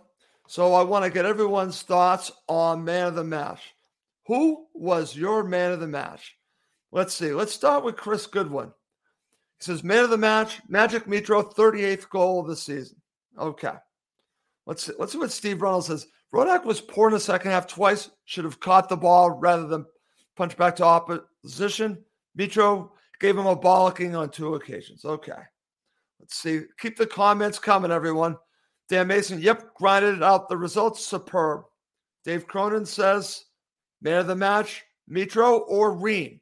So, 0.48 0.74
I 0.74 0.84
want 0.84 1.06
to 1.06 1.12
get 1.12 1.26
everyone's 1.26 1.82
thoughts 1.82 2.32
on 2.48 2.84
man 2.84 3.08
of 3.08 3.16
the 3.16 3.24
match. 3.24 3.76
Who 4.28 4.66
was 4.74 5.16
your 5.16 5.44
man 5.44 5.72
of 5.72 5.80
the 5.80 5.88
match? 5.88 6.36
Let's 6.92 7.14
see. 7.14 7.32
Let's 7.32 7.54
start 7.54 7.84
with 7.84 7.98
Chris 7.98 8.26
Goodwin. 8.26 8.72
He 9.60 9.64
says, 9.66 9.84
Man 9.84 10.04
of 10.04 10.10
the 10.10 10.18
match, 10.18 10.62
Magic 10.68 11.06
Mitro, 11.06 11.54
38th 11.54 12.10
goal 12.10 12.40
of 12.40 12.48
the 12.48 12.56
season. 12.56 12.98
Okay. 13.38 13.74
Let's 14.66 14.84
see. 14.84 14.94
Let's 14.98 15.12
see 15.12 15.18
what 15.18 15.32
Steve 15.32 15.62
Reynolds 15.62 15.88
says. 15.88 16.08
Rodak 16.34 16.66
was 16.66 16.82
poor 16.82 17.08
in 17.08 17.14
the 17.14 17.20
second 17.20 17.52
half 17.52 17.68
twice, 17.68 18.10
should 18.26 18.46
have 18.46 18.60
caught 18.60 18.90
the 18.90 18.98
ball 18.98 19.32
rather 19.32 19.68
than 19.68 19.86
punch 20.36 20.58
back 20.58 20.76
to 20.78 20.84
opposition. 20.84 22.04
Mitro 22.38 22.90
gave 23.20 23.38
him 23.38 23.46
a 23.46 23.56
bollocking 23.56 24.18
on 24.18 24.30
two 24.30 24.56
occasions. 24.56 25.06
Okay. 25.06 25.32
Let's 26.20 26.36
see. 26.36 26.62
Keep 26.80 26.98
the 26.98 27.08
comments 27.08 27.60
coming, 27.60 27.92
everyone. 27.92 28.38
Dan 28.90 29.08
Mason, 29.08 29.40
yep, 29.40 29.74
grinded 29.74 30.16
it 30.16 30.24
out. 30.24 30.50
The 30.50 30.58
results 30.58 31.06
superb. 31.06 31.64
Dave 32.24 32.48
Cronin 32.48 32.86
says, 32.86 33.46
man 34.02 34.20
of 34.20 34.28
the 34.28 34.36
match, 34.36 34.84
Mitro 35.10 35.62
or 35.68 35.94
Ream. 35.94 36.40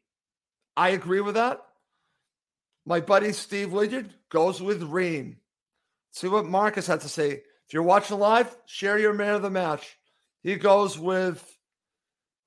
I 0.75 0.89
agree 0.89 1.21
with 1.21 1.35
that. 1.35 1.61
My 2.85 2.99
buddy 2.99 3.31
Steve 3.31 3.69
Lidyard 3.69 4.09
goes 4.29 4.61
with 4.61 4.83
Ream. 4.83 5.37
See 6.11 6.27
what 6.27 6.45
Marcus 6.45 6.87
had 6.87 7.01
to 7.01 7.09
say. 7.09 7.31
If 7.31 7.73
you're 7.73 7.83
watching 7.83 8.19
live, 8.19 8.55
share 8.65 8.97
your 8.97 9.13
man 9.13 9.35
of 9.35 9.41
the 9.41 9.49
match. 9.49 9.97
He 10.41 10.55
goes 10.55 10.99
with 10.99 11.49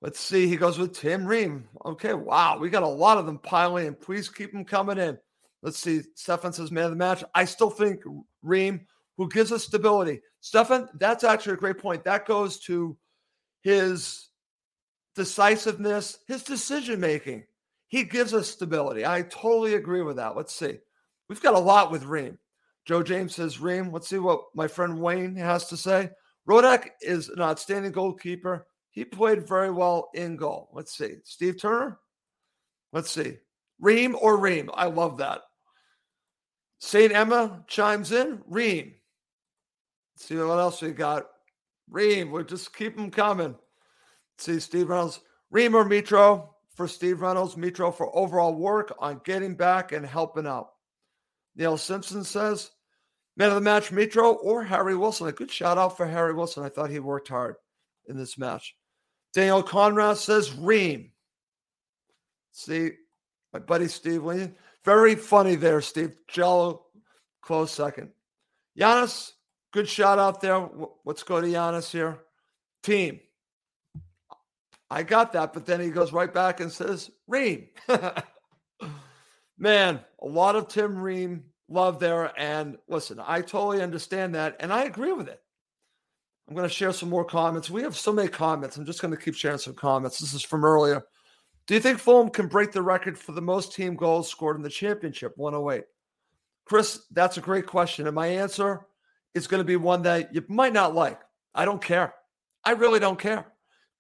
Let's 0.03 0.21
see. 0.21 0.47
He 0.47 0.57
goes 0.57 0.79
with 0.79 0.93
Tim 0.93 1.27
Ream. 1.27 1.69
Okay. 1.85 2.15
Wow. 2.15 2.59
We 2.59 2.69
got 2.69 2.83
a 2.83 2.89
lot 2.89 3.19
of 3.19 3.27
them 3.27 3.39
piling 3.39 3.87
in. 3.87 3.95
Please 3.95 4.29
keep 4.29 4.53
them 4.53 4.65
coming 4.65 4.99
in. 4.99 5.19
Let's 5.63 5.79
see. 5.79 6.03
Stefan 6.15 6.53
says, 6.53 6.71
man 6.71 6.85
of 6.85 6.91
the 6.91 6.97
match. 6.97 7.25
I 7.35 7.45
still 7.45 7.71
think 7.71 8.03
Ream, 8.43 8.87
who 9.17 9.29
gives 9.29 9.53
us 9.53 9.65
stability. 9.65 10.21
Stefan, 10.41 10.89
that's 10.99 11.25
actually 11.25 11.55
a 11.55 11.59
great 11.59 11.79
point. 11.79 12.05
That 12.05 12.27
goes 12.27 12.59
to 12.61 12.97
his 13.63 14.29
decisiveness, 15.15 16.19
his 16.27 16.43
decision 16.43 17.01
making. 17.01 17.45
He 17.89 18.05
gives 18.05 18.35
us 18.35 18.51
stability. 18.51 19.07
I 19.07 19.23
totally 19.23 19.75
agree 19.75 20.03
with 20.03 20.17
that. 20.17 20.37
Let's 20.37 20.55
see. 20.55 20.79
We've 21.29 21.43
got 21.43 21.55
a 21.55 21.59
lot 21.59 21.91
with 21.91 22.05
Ream. 22.05 22.39
Joe 22.85 23.03
James 23.03 23.35
says, 23.35 23.61
Ream. 23.61 23.93
Let's 23.93 24.09
see 24.09 24.19
what 24.19 24.43
my 24.55 24.69
friend 24.69 25.01
Wayne 25.01 25.37
has 25.37 25.69
to 25.69 25.77
say. 25.77 26.11
Rodak 26.49 26.91
is 27.01 27.29
an 27.29 27.41
outstanding 27.41 27.93
goalkeeper 27.93 28.67
he 28.97 29.05
played 29.05 29.47
very 29.47 29.71
well 29.71 30.09
in 30.15 30.37
goal. 30.37 30.71
Let's 30.73 30.97
see. 30.97 31.17
Steve 31.23 31.61
Turner? 31.61 31.99
Let's 32.95 33.11
see. 33.11 33.37
Ream 33.79 34.17
or 34.19 34.39
Ream? 34.39 34.71
I 34.73 34.87
love 34.87 35.19
that. 35.19 35.43
St. 36.79 37.13
Emma 37.13 37.63
chimes 37.69 38.11
in. 38.11 38.41
Ream. 38.49 38.95
See 40.17 40.37
what 40.37 40.59
else 40.59 40.83
we 40.83 40.91
got. 40.91 41.27
Ream. 41.91 42.31
We'll 42.31 42.45
just 42.45 42.75
keep 42.75 42.97
them 42.97 43.11
coming. 43.11 43.55
See, 44.39 44.59
Steve 44.61 44.89
Reynolds. 44.89 45.21
Ream 45.51 45.75
or 45.75 45.85
Mitro 45.85 46.49
for 46.75 46.89
Steve 46.89 47.21
Reynolds. 47.21 47.55
Mitro 47.55 47.95
for 47.95 48.15
overall 48.17 48.55
work 48.55 48.95
on 48.99 49.21
getting 49.25 49.55
back 49.55 49.93
and 49.93 50.05
helping 50.05 50.47
out. 50.47 50.71
Neil 51.55 51.77
Simpson 51.77 52.25
says, 52.25 52.71
Man 53.37 53.51
of 53.51 53.55
the 53.55 53.61
match, 53.61 53.91
Mitro 53.91 54.39
or 54.43 54.65
Harry 54.65 54.97
Wilson. 54.97 55.29
A 55.29 55.33
good 55.33 55.51
shout 55.51 55.79
out 55.79 55.97
for 55.97 56.07
Harry 56.07 56.33
Wilson. 56.33 56.65
I 56.65 56.71
thought 56.71 56.91
he 56.91 56.99
worked 56.99 57.29
hard 57.29 57.57
in 58.09 58.17
this 58.17 58.39
match. 58.39 58.75
Daniel 59.35 59.63
Conrad 59.63 60.17
says 60.17 60.55
Ream. 60.55 61.11
See, 62.53 62.93
my 63.53 63.59
buddy 63.59 63.89
Steve 63.89 64.25
Lee. 64.25 64.51
Very 64.85 65.15
funny 65.15 65.57
there, 65.57 65.83
Steve. 65.83 66.17
Jello, 66.29 66.87
close 67.43 67.73
second. 67.73 68.11
Giannis, 68.79 69.33
good 69.77 69.89
shot 69.91 70.19
out 70.19 70.41
there. 70.41 70.71
Let's 71.05 71.23
go 71.23 71.39
to 71.39 71.47
Giannis 71.47 71.91
here. 71.91 72.19
Team. 72.83 73.21
I 74.89 75.03
got 75.03 75.35
that, 75.35 75.53
but 75.53 75.67
then 75.67 75.81
he 75.81 75.91
goes 75.91 76.15
right 76.15 76.33
back 76.33 76.61
and 76.61 76.73
says, 76.73 77.11
Ream. 77.29 77.67
Man, 79.59 80.01
a 80.23 80.27
lot 80.27 80.57
of 80.57 80.69
Tim 80.69 80.97
Ream 80.97 81.45
love 81.69 82.01
there. 82.01 82.33
And 82.41 82.79
listen, 82.89 83.21
I 83.23 83.43
totally 83.43 83.83
understand 83.83 84.35
that. 84.35 84.57
And 84.61 84.73
I 84.73 84.85
agree 84.85 85.13
with 85.13 85.29
it. 85.29 85.43
I'm 86.49 86.55
going 86.55 86.67
to 86.67 86.75
share 86.75 86.93
some 86.93 87.11
more 87.11 87.25
comments. 87.27 87.69
We 87.69 87.83
have 87.83 87.97
so 87.97 88.15
many 88.15 88.29
comments. 88.29 88.79
I'm 88.79 88.87
just 88.87 89.03
going 89.03 89.15
to 89.15 89.21
keep 89.21 89.35
sharing 89.35 89.59
some 89.59 89.75
comments. 89.75 90.21
This 90.21 90.33
is 90.33 90.43
from 90.43 90.65
earlier. 90.65 91.03
Do 91.67 91.75
you 91.75 91.81
think 91.81 91.99
Fulham 91.99 92.31
can 92.31 92.47
break 92.47 92.73
the 92.73 92.81
record 92.81 93.19
for 93.19 93.33
the 93.33 93.43
most 93.43 93.75
team 93.75 93.95
goals 93.95 94.31
scored 94.31 94.57
in 94.57 94.63
the 94.63 94.71
championship, 94.71 95.35
108? 95.37 95.85
Chris, 96.65 97.03
that's 97.11 97.37
a 97.37 97.43
great 97.43 97.67
question. 97.67 98.07
And 98.07 98.15
my 98.15 98.29
answer 98.29 98.87
is 99.37 99.47
going 99.47 99.61
to 99.61 99.65
be 99.65 99.77
one 99.77 100.03
that 100.03 100.35
you 100.35 100.43
might 100.49 100.73
not 100.73 100.95
like. 100.95 101.21
I 101.55 101.67
don't 101.67 101.83
care. 101.83 102.15
I 102.65 102.73
really 102.73 102.99
don't 102.99 103.19
care. 103.19 103.47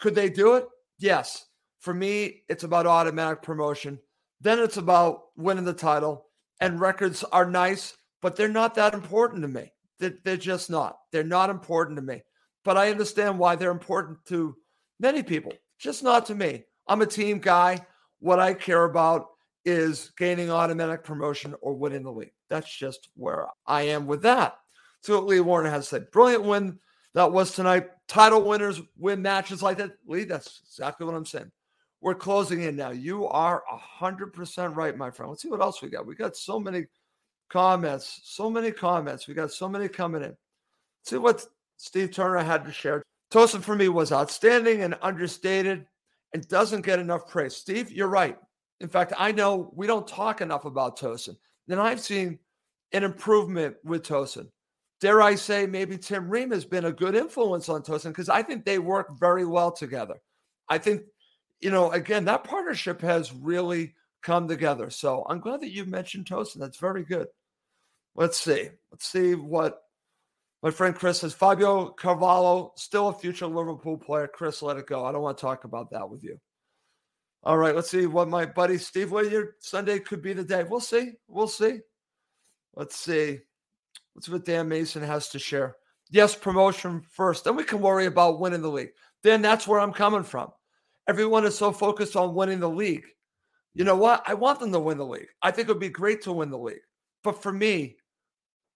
Could 0.00 0.14
they 0.14 0.30
do 0.30 0.54
it? 0.54 0.66
Yes. 0.98 1.44
For 1.80 1.92
me, 1.92 2.42
it's 2.48 2.64
about 2.64 2.86
automatic 2.86 3.42
promotion. 3.42 4.00
Then 4.40 4.58
it's 4.58 4.78
about 4.78 5.24
winning 5.36 5.66
the 5.66 5.74
title. 5.74 6.24
And 6.60 6.80
records 6.80 7.22
are 7.22 7.48
nice, 7.48 7.94
but 8.22 8.34
they're 8.34 8.48
not 8.48 8.74
that 8.76 8.94
important 8.94 9.42
to 9.42 9.48
me. 9.48 9.70
They're, 9.98 10.14
they're 10.24 10.38
just 10.38 10.70
not. 10.70 10.96
They're 11.12 11.22
not 11.22 11.50
important 11.50 11.96
to 11.96 12.02
me. 12.02 12.22
But 12.64 12.78
I 12.78 12.90
understand 12.90 13.38
why 13.38 13.56
they're 13.56 13.70
important 13.70 14.24
to 14.28 14.56
many 14.98 15.22
people, 15.22 15.52
just 15.78 16.02
not 16.02 16.24
to 16.26 16.34
me. 16.34 16.64
I'm 16.88 17.02
a 17.02 17.06
team 17.06 17.40
guy. 17.40 17.86
What 18.20 18.40
I 18.40 18.54
care 18.54 18.84
about 18.84 19.26
is 19.66 20.12
gaining 20.16 20.50
automatic 20.50 21.04
promotion 21.04 21.54
or 21.60 21.74
winning 21.74 22.04
the 22.04 22.10
league. 22.10 22.32
That's 22.48 22.74
just 22.74 23.10
where 23.16 23.48
I 23.66 23.82
am 23.82 24.06
with 24.06 24.22
that. 24.22 24.56
Lee 25.08 25.40
Warner 25.40 25.70
has 25.70 25.88
said. 25.88 26.10
Brilliant 26.10 26.44
win 26.44 26.78
that 27.14 27.32
was 27.32 27.52
tonight. 27.52 27.88
Title 28.08 28.42
winners 28.42 28.80
win 28.98 29.22
matches 29.22 29.62
like 29.62 29.78
that. 29.78 29.92
Lee, 30.06 30.24
that's 30.24 30.60
exactly 30.66 31.06
what 31.06 31.14
I'm 31.14 31.24
saying. 31.24 31.50
We're 32.02 32.14
closing 32.14 32.62
in 32.62 32.76
now. 32.76 32.90
You 32.90 33.26
are 33.26 33.62
100% 34.00 34.76
right, 34.76 34.96
my 34.96 35.10
friend. 35.10 35.30
Let's 35.30 35.42
see 35.42 35.48
what 35.48 35.62
else 35.62 35.80
we 35.80 35.88
got. 35.88 36.06
We 36.06 36.14
got 36.14 36.36
so 36.36 36.60
many 36.60 36.84
comments, 37.48 38.20
so 38.24 38.50
many 38.50 38.70
comments. 38.70 39.26
We 39.26 39.34
got 39.34 39.50
so 39.50 39.68
many 39.68 39.88
coming 39.88 40.22
in. 40.22 40.28
Let's 40.28 41.10
see 41.10 41.16
what 41.16 41.46
Steve 41.78 42.12
Turner 42.12 42.44
had 42.44 42.66
to 42.66 42.72
share. 42.72 43.02
Tosin 43.32 43.62
for 43.62 43.74
me 43.74 43.88
was 43.88 44.12
outstanding 44.12 44.82
and 44.82 44.96
understated 45.00 45.86
and 46.34 46.46
doesn't 46.48 46.84
get 46.84 46.98
enough 46.98 47.28
praise. 47.28 47.56
Steve, 47.56 47.90
you're 47.90 48.08
right. 48.08 48.36
In 48.80 48.88
fact, 48.88 49.14
I 49.16 49.32
know 49.32 49.72
we 49.74 49.86
don't 49.86 50.06
talk 50.06 50.42
enough 50.42 50.66
about 50.66 50.98
Tosin. 50.98 51.36
And 51.68 51.80
I've 51.80 52.00
seen 52.00 52.38
an 52.92 53.04
improvement 53.04 53.76
with 53.84 54.02
Tosin. 54.02 54.48
Dare 55.00 55.20
I 55.20 55.34
say, 55.34 55.66
maybe 55.66 55.98
Tim 55.98 56.28
Ream 56.28 56.50
has 56.52 56.64
been 56.64 56.86
a 56.86 56.92
good 56.92 57.14
influence 57.14 57.68
on 57.68 57.82
Tosin 57.82 58.08
because 58.08 58.28
I 58.28 58.42
think 58.42 58.64
they 58.64 58.78
work 58.78 59.18
very 59.18 59.44
well 59.44 59.70
together. 59.70 60.16
I 60.68 60.78
think, 60.78 61.02
you 61.60 61.70
know, 61.70 61.90
again, 61.92 62.24
that 62.24 62.44
partnership 62.44 63.00
has 63.02 63.32
really 63.32 63.94
come 64.22 64.48
together. 64.48 64.90
So 64.90 65.26
I'm 65.28 65.40
glad 65.40 65.60
that 65.60 65.72
you 65.72 65.84
mentioned 65.84 66.26
Tosin. 66.26 66.56
That's 66.56 66.78
very 66.78 67.04
good. 67.04 67.28
Let's 68.14 68.38
see. 68.38 68.70
Let's 68.90 69.06
see 69.06 69.34
what 69.34 69.82
my 70.62 70.70
friend 70.70 70.94
Chris 70.94 71.20
says. 71.20 71.34
Fabio 71.34 71.90
Carvalho, 71.90 72.72
still 72.76 73.08
a 73.08 73.12
future 73.12 73.46
Liverpool 73.46 73.98
player. 73.98 74.26
Chris, 74.26 74.62
let 74.62 74.78
it 74.78 74.86
go. 74.86 75.04
I 75.04 75.12
don't 75.12 75.22
want 75.22 75.36
to 75.36 75.42
talk 75.42 75.64
about 75.64 75.90
that 75.90 76.08
with 76.08 76.24
you. 76.24 76.40
All 77.42 77.58
right, 77.58 77.76
let's 77.76 77.90
see 77.90 78.06
what 78.06 78.28
my 78.28 78.46
buddy 78.46 78.78
Steve 78.78 79.12
Williard 79.12 79.52
Sunday 79.60 80.00
could 80.00 80.22
be 80.22 80.32
the 80.32 80.42
day. 80.42 80.64
We'll 80.64 80.80
see. 80.80 81.12
We'll 81.28 81.46
see. 81.46 81.80
Let's 82.74 82.96
see. 82.96 83.40
See 84.20 84.32
what 84.32 84.44
Dan 84.44 84.68
Mason 84.68 85.02
has 85.02 85.28
to 85.30 85.38
share. 85.38 85.76
Yes, 86.10 86.34
promotion 86.34 87.02
first. 87.10 87.44
Then 87.44 87.56
we 87.56 87.64
can 87.64 87.80
worry 87.80 88.06
about 88.06 88.40
winning 88.40 88.62
the 88.62 88.70
league. 88.70 88.90
Then 89.22 89.42
that's 89.42 89.66
where 89.66 89.80
I'm 89.80 89.92
coming 89.92 90.22
from. 90.22 90.50
Everyone 91.08 91.44
is 91.44 91.56
so 91.56 91.72
focused 91.72 92.16
on 92.16 92.34
winning 92.34 92.60
the 92.60 92.68
league. 92.70 93.04
You 93.74 93.84
know 93.84 93.96
what? 93.96 94.22
I 94.26 94.34
want 94.34 94.60
them 94.60 94.72
to 94.72 94.80
win 94.80 94.98
the 94.98 95.04
league. 95.04 95.28
I 95.42 95.50
think 95.50 95.68
it 95.68 95.72
would 95.72 95.80
be 95.80 95.88
great 95.88 96.22
to 96.22 96.32
win 96.32 96.50
the 96.50 96.58
league. 96.58 96.80
But 97.22 97.42
for 97.42 97.52
me, 97.52 97.96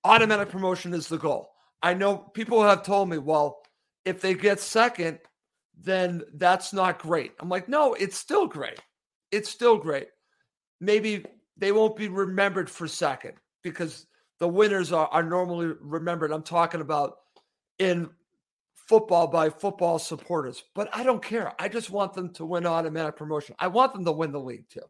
automatic 0.04 0.50
promotion 0.50 0.92
is 0.92 1.09
the 1.09 1.16
goal. 1.16 1.50
I 1.82 1.94
know 1.94 2.18
people 2.18 2.62
have 2.62 2.82
told 2.82 3.09
me, 3.09 3.18
well, 3.18 3.62
if 4.04 4.20
they 4.20 4.35
get 4.35 4.61
second, 4.61 5.18
then 5.80 6.23
that's 6.35 6.73
not 6.73 6.99
great. 6.99 7.32
I'm 7.40 7.49
like, 7.49 7.68
no, 7.68 7.94
it's 7.94 8.18
still 8.18 8.47
great. 8.47 8.78
It's 9.32 9.49
still 9.49 9.78
great. 9.78 10.09
Maybe 10.80 11.25
they 11.56 11.73
won't 11.73 11.97
be 11.97 12.09
remembered 12.09 12.68
for 12.68 12.87
second 12.87 13.35
because 13.62 14.06
the 14.40 14.49
winners 14.49 14.90
are, 14.90 15.06
are 15.09 15.23
normally 15.23 15.75
remembered. 15.80 16.32
I'm 16.32 16.42
talking 16.42 16.80
about 16.80 17.16
in 17.78 18.11
football 18.75 19.28
by 19.28 19.50
football 19.50 19.99
supporters, 19.99 20.64
but 20.75 20.88
I 20.92 21.04
don't 21.04 21.23
care. 21.23 21.52
I 21.61 21.68
just 21.68 21.90
want 21.90 22.14
them 22.14 22.32
to 22.35 22.44
win 22.44 22.66
automatic 22.66 23.16
promotion. 23.16 23.54
I 23.59 23.68
want 23.68 23.92
them 23.92 24.04
to 24.06 24.12
win 24.12 24.32
the 24.32 24.40
league 24.40 24.68
too. 24.68 24.80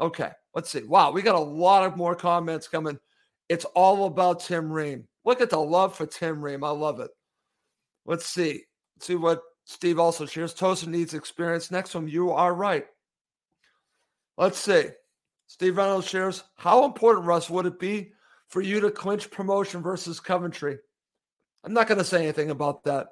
Okay, 0.00 0.30
let's 0.54 0.70
see. 0.70 0.84
Wow, 0.84 1.10
we 1.10 1.22
got 1.22 1.34
a 1.34 1.38
lot 1.38 1.84
of 1.84 1.96
more 1.96 2.14
comments 2.14 2.68
coming. 2.68 2.98
It's 3.48 3.66
all 3.66 4.06
about 4.06 4.40
Tim 4.40 4.72
Ream. 4.72 5.06
Look 5.24 5.40
at 5.40 5.50
the 5.50 5.58
love 5.58 5.94
for 5.96 6.06
Tim 6.06 6.42
Ream. 6.42 6.64
I 6.64 6.70
love 6.70 7.00
it. 7.00 7.10
Let's 8.06 8.26
see. 8.26 8.62
Let's 8.96 9.06
see 9.06 9.16
what 9.16 9.42
Steve 9.64 9.98
also 9.98 10.24
shares. 10.24 10.54
Tosin 10.54 10.88
needs 10.88 11.14
experience. 11.14 11.70
Next 11.70 11.94
one, 11.94 12.08
you 12.08 12.30
are 12.30 12.54
right. 12.54 12.86
Let's 14.36 14.58
see. 14.58 14.86
Steve 15.46 15.76
Reynolds 15.76 16.08
shares, 16.08 16.42
how 16.56 16.84
important, 16.84 17.26
Russ, 17.26 17.50
would 17.50 17.66
it 17.66 17.78
be 17.78 18.12
for 18.54 18.60
you 18.60 18.78
to 18.78 18.90
clinch 18.92 19.32
promotion 19.32 19.82
versus 19.82 20.20
Coventry? 20.20 20.78
I'm 21.64 21.72
not 21.74 21.88
going 21.88 21.98
to 21.98 22.04
say 22.04 22.22
anything 22.22 22.50
about 22.50 22.84
that. 22.84 23.08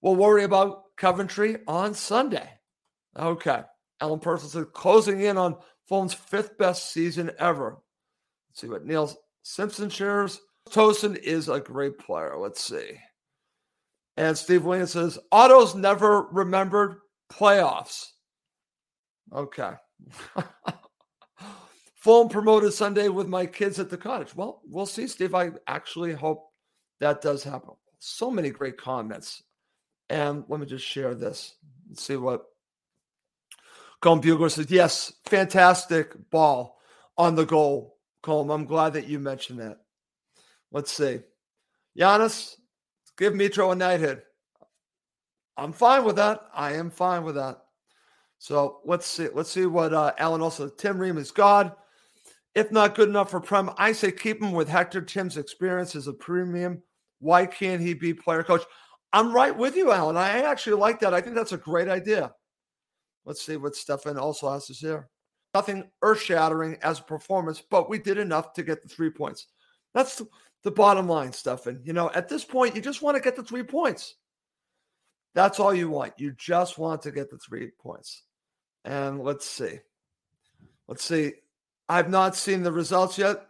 We'll 0.00 0.14
worry 0.14 0.44
about 0.44 0.84
Coventry 0.96 1.56
on 1.66 1.94
Sunday. 1.94 2.48
Okay. 3.18 3.62
Alan 4.00 4.38
said, 4.38 4.72
closing 4.72 5.20
in 5.22 5.36
on 5.36 5.56
Fulham's 5.88 6.14
fifth 6.14 6.56
best 6.58 6.92
season 6.92 7.32
ever. 7.40 7.78
Let's 8.48 8.60
see 8.60 8.68
what 8.68 8.86
Neil 8.86 9.12
Simpson 9.42 9.90
shares. 9.90 10.40
Tosin 10.70 11.16
is 11.16 11.48
a 11.48 11.58
great 11.58 11.98
player. 11.98 12.36
Let's 12.38 12.62
see. 12.62 12.92
And 14.16 14.38
Steve 14.38 14.64
Williams 14.64 14.92
says, 14.92 15.18
Otto's 15.32 15.74
never 15.74 16.28
remembered 16.30 17.00
playoffs. 17.32 18.10
Okay. 19.34 19.72
Fulham 22.04 22.28
promoted 22.28 22.74
Sunday 22.74 23.08
with 23.08 23.28
my 23.28 23.46
kids 23.46 23.80
at 23.80 23.88
the 23.88 23.96
cottage. 23.96 24.36
Well, 24.36 24.60
we'll 24.68 24.84
see, 24.84 25.06
Steve. 25.06 25.34
I 25.34 25.52
actually 25.66 26.12
hope 26.12 26.50
that 27.00 27.22
does 27.22 27.42
happen. 27.42 27.70
So 27.98 28.30
many 28.30 28.50
great 28.50 28.76
comments. 28.76 29.42
And 30.10 30.44
let 30.48 30.60
me 30.60 30.66
just 30.66 30.84
share 30.84 31.14
this. 31.14 31.54
Let's 31.88 32.02
see 32.02 32.16
what 32.16 32.44
Colm 34.02 34.20
Bugler 34.20 34.50
says. 34.50 34.70
Yes, 34.70 35.14
fantastic 35.24 36.12
ball 36.28 36.78
on 37.16 37.36
the 37.36 37.46
goal, 37.46 37.96
Colm. 38.22 38.52
I'm 38.52 38.66
glad 38.66 38.92
that 38.92 39.08
you 39.08 39.18
mentioned 39.18 39.60
that. 39.60 39.78
Let's 40.72 40.92
see. 40.92 41.20
Giannis, 41.98 42.56
give 43.16 43.32
Mitro 43.32 43.72
a 43.72 43.74
knighthood. 43.74 44.20
I'm 45.56 45.72
fine 45.72 46.04
with 46.04 46.16
that. 46.16 46.42
I 46.52 46.74
am 46.74 46.90
fine 46.90 47.24
with 47.24 47.36
that. 47.36 47.62
So 48.38 48.80
let's 48.84 49.06
see. 49.06 49.28
Let's 49.32 49.50
see 49.50 49.64
what 49.64 49.94
uh, 49.94 50.12
Alan 50.18 50.42
also. 50.42 50.68
Tim 50.68 50.98
Ream 50.98 51.16
is 51.16 51.30
God. 51.30 51.72
If 52.54 52.70
not 52.70 52.94
good 52.94 53.08
enough 53.08 53.30
for 53.30 53.40
Prem, 53.40 53.70
I 53.76 53.92
say 53.92 54.12
keep 54.12 54.40
him 54.40 54.52
with 54.52 54.68
Hector. 54.68 55.02
Tim's 55.02 55.36
experience 55.36 55.94
is 55.94 56.06
a 56.06 56.12
premium. 56.12 56.82
Why 57.18 57.46
can't 57.46 57.82
he 57.82 57.94
be 57.94 58.14
player 58.14 58.42
coach? 58.42 58.62
I'm 59.12 59.32
right 59.32 59.56
with 59.56 59.76
you, 59.76 59.92
Alan. 59.92 60.16
I 60.16 60.42
actually 60.42 60.76
like 60.76 61.00
that. 61.00 61.14
I 61.14 61.20
think 61.20 61.34
that's 61.36 61.52
a 61.52 61.58
great 61.58 61.88
idea. 61.88 62.32
Let's 63.24 63.44
see 63.44 63.56
what 63.56 63.74
Stefan 63.74 64.18
also 64.18 64.52
has 64.52 64.66
to 64.66 64.74
say. 64.74 64.98
Nothing 65.54 65.90
earth 66.02 66.20
shattering 66.20 66.76
as 66.82 66.98
a 66.98 67.04
performance, 67.04 67.62
but 67.70 67.88
we 67.88 67.98
did 67.98 68.18
enough 68.18 68.52
to 68.54 68.62
get 68.62 68.82
the 68.82 68.88
three 68.88 69.10
points. 69.10 69.46
That's 69.94 70.20
the 70.64 70.70
bottom 70.70 71.08
line, 71.08 71.32
Stefan. 71.32 71.80
You 71.84 71.92
know, 71.92 72.10
at 72.14 72.28
this 72.28 72.44
point, 72.44 72.74
you 72.74 72.82
just 72.82 73.02
want 73.02 73.16
to 73.16 73.22
get 73.22 73.36
the 73.36 73.44
three 73.44 73.62
points. 73.62 74.16
That's 75.34 75.60
all 75.60 75.74
you 75.74 75.88
want. 75.90 76.14
You 76.18 76.32
just 76.32 76.78
want 76.78 77.02
to 77.02 77.10
get 77.10 77.30
the 77.30 77.38
three 77.38 77.70
points. 77.80 78.22
And 78.84 79.22
let's 79.22 79.46
see. 79.46 79.78
Let's 80.88 81.04
see. 81.04 81.34
I've 81.88 82.08
not 82.08 82.36
seen 82.36 82.62
the 82.62 82.72
results 82.72 83.18
yet. 83.18 83.46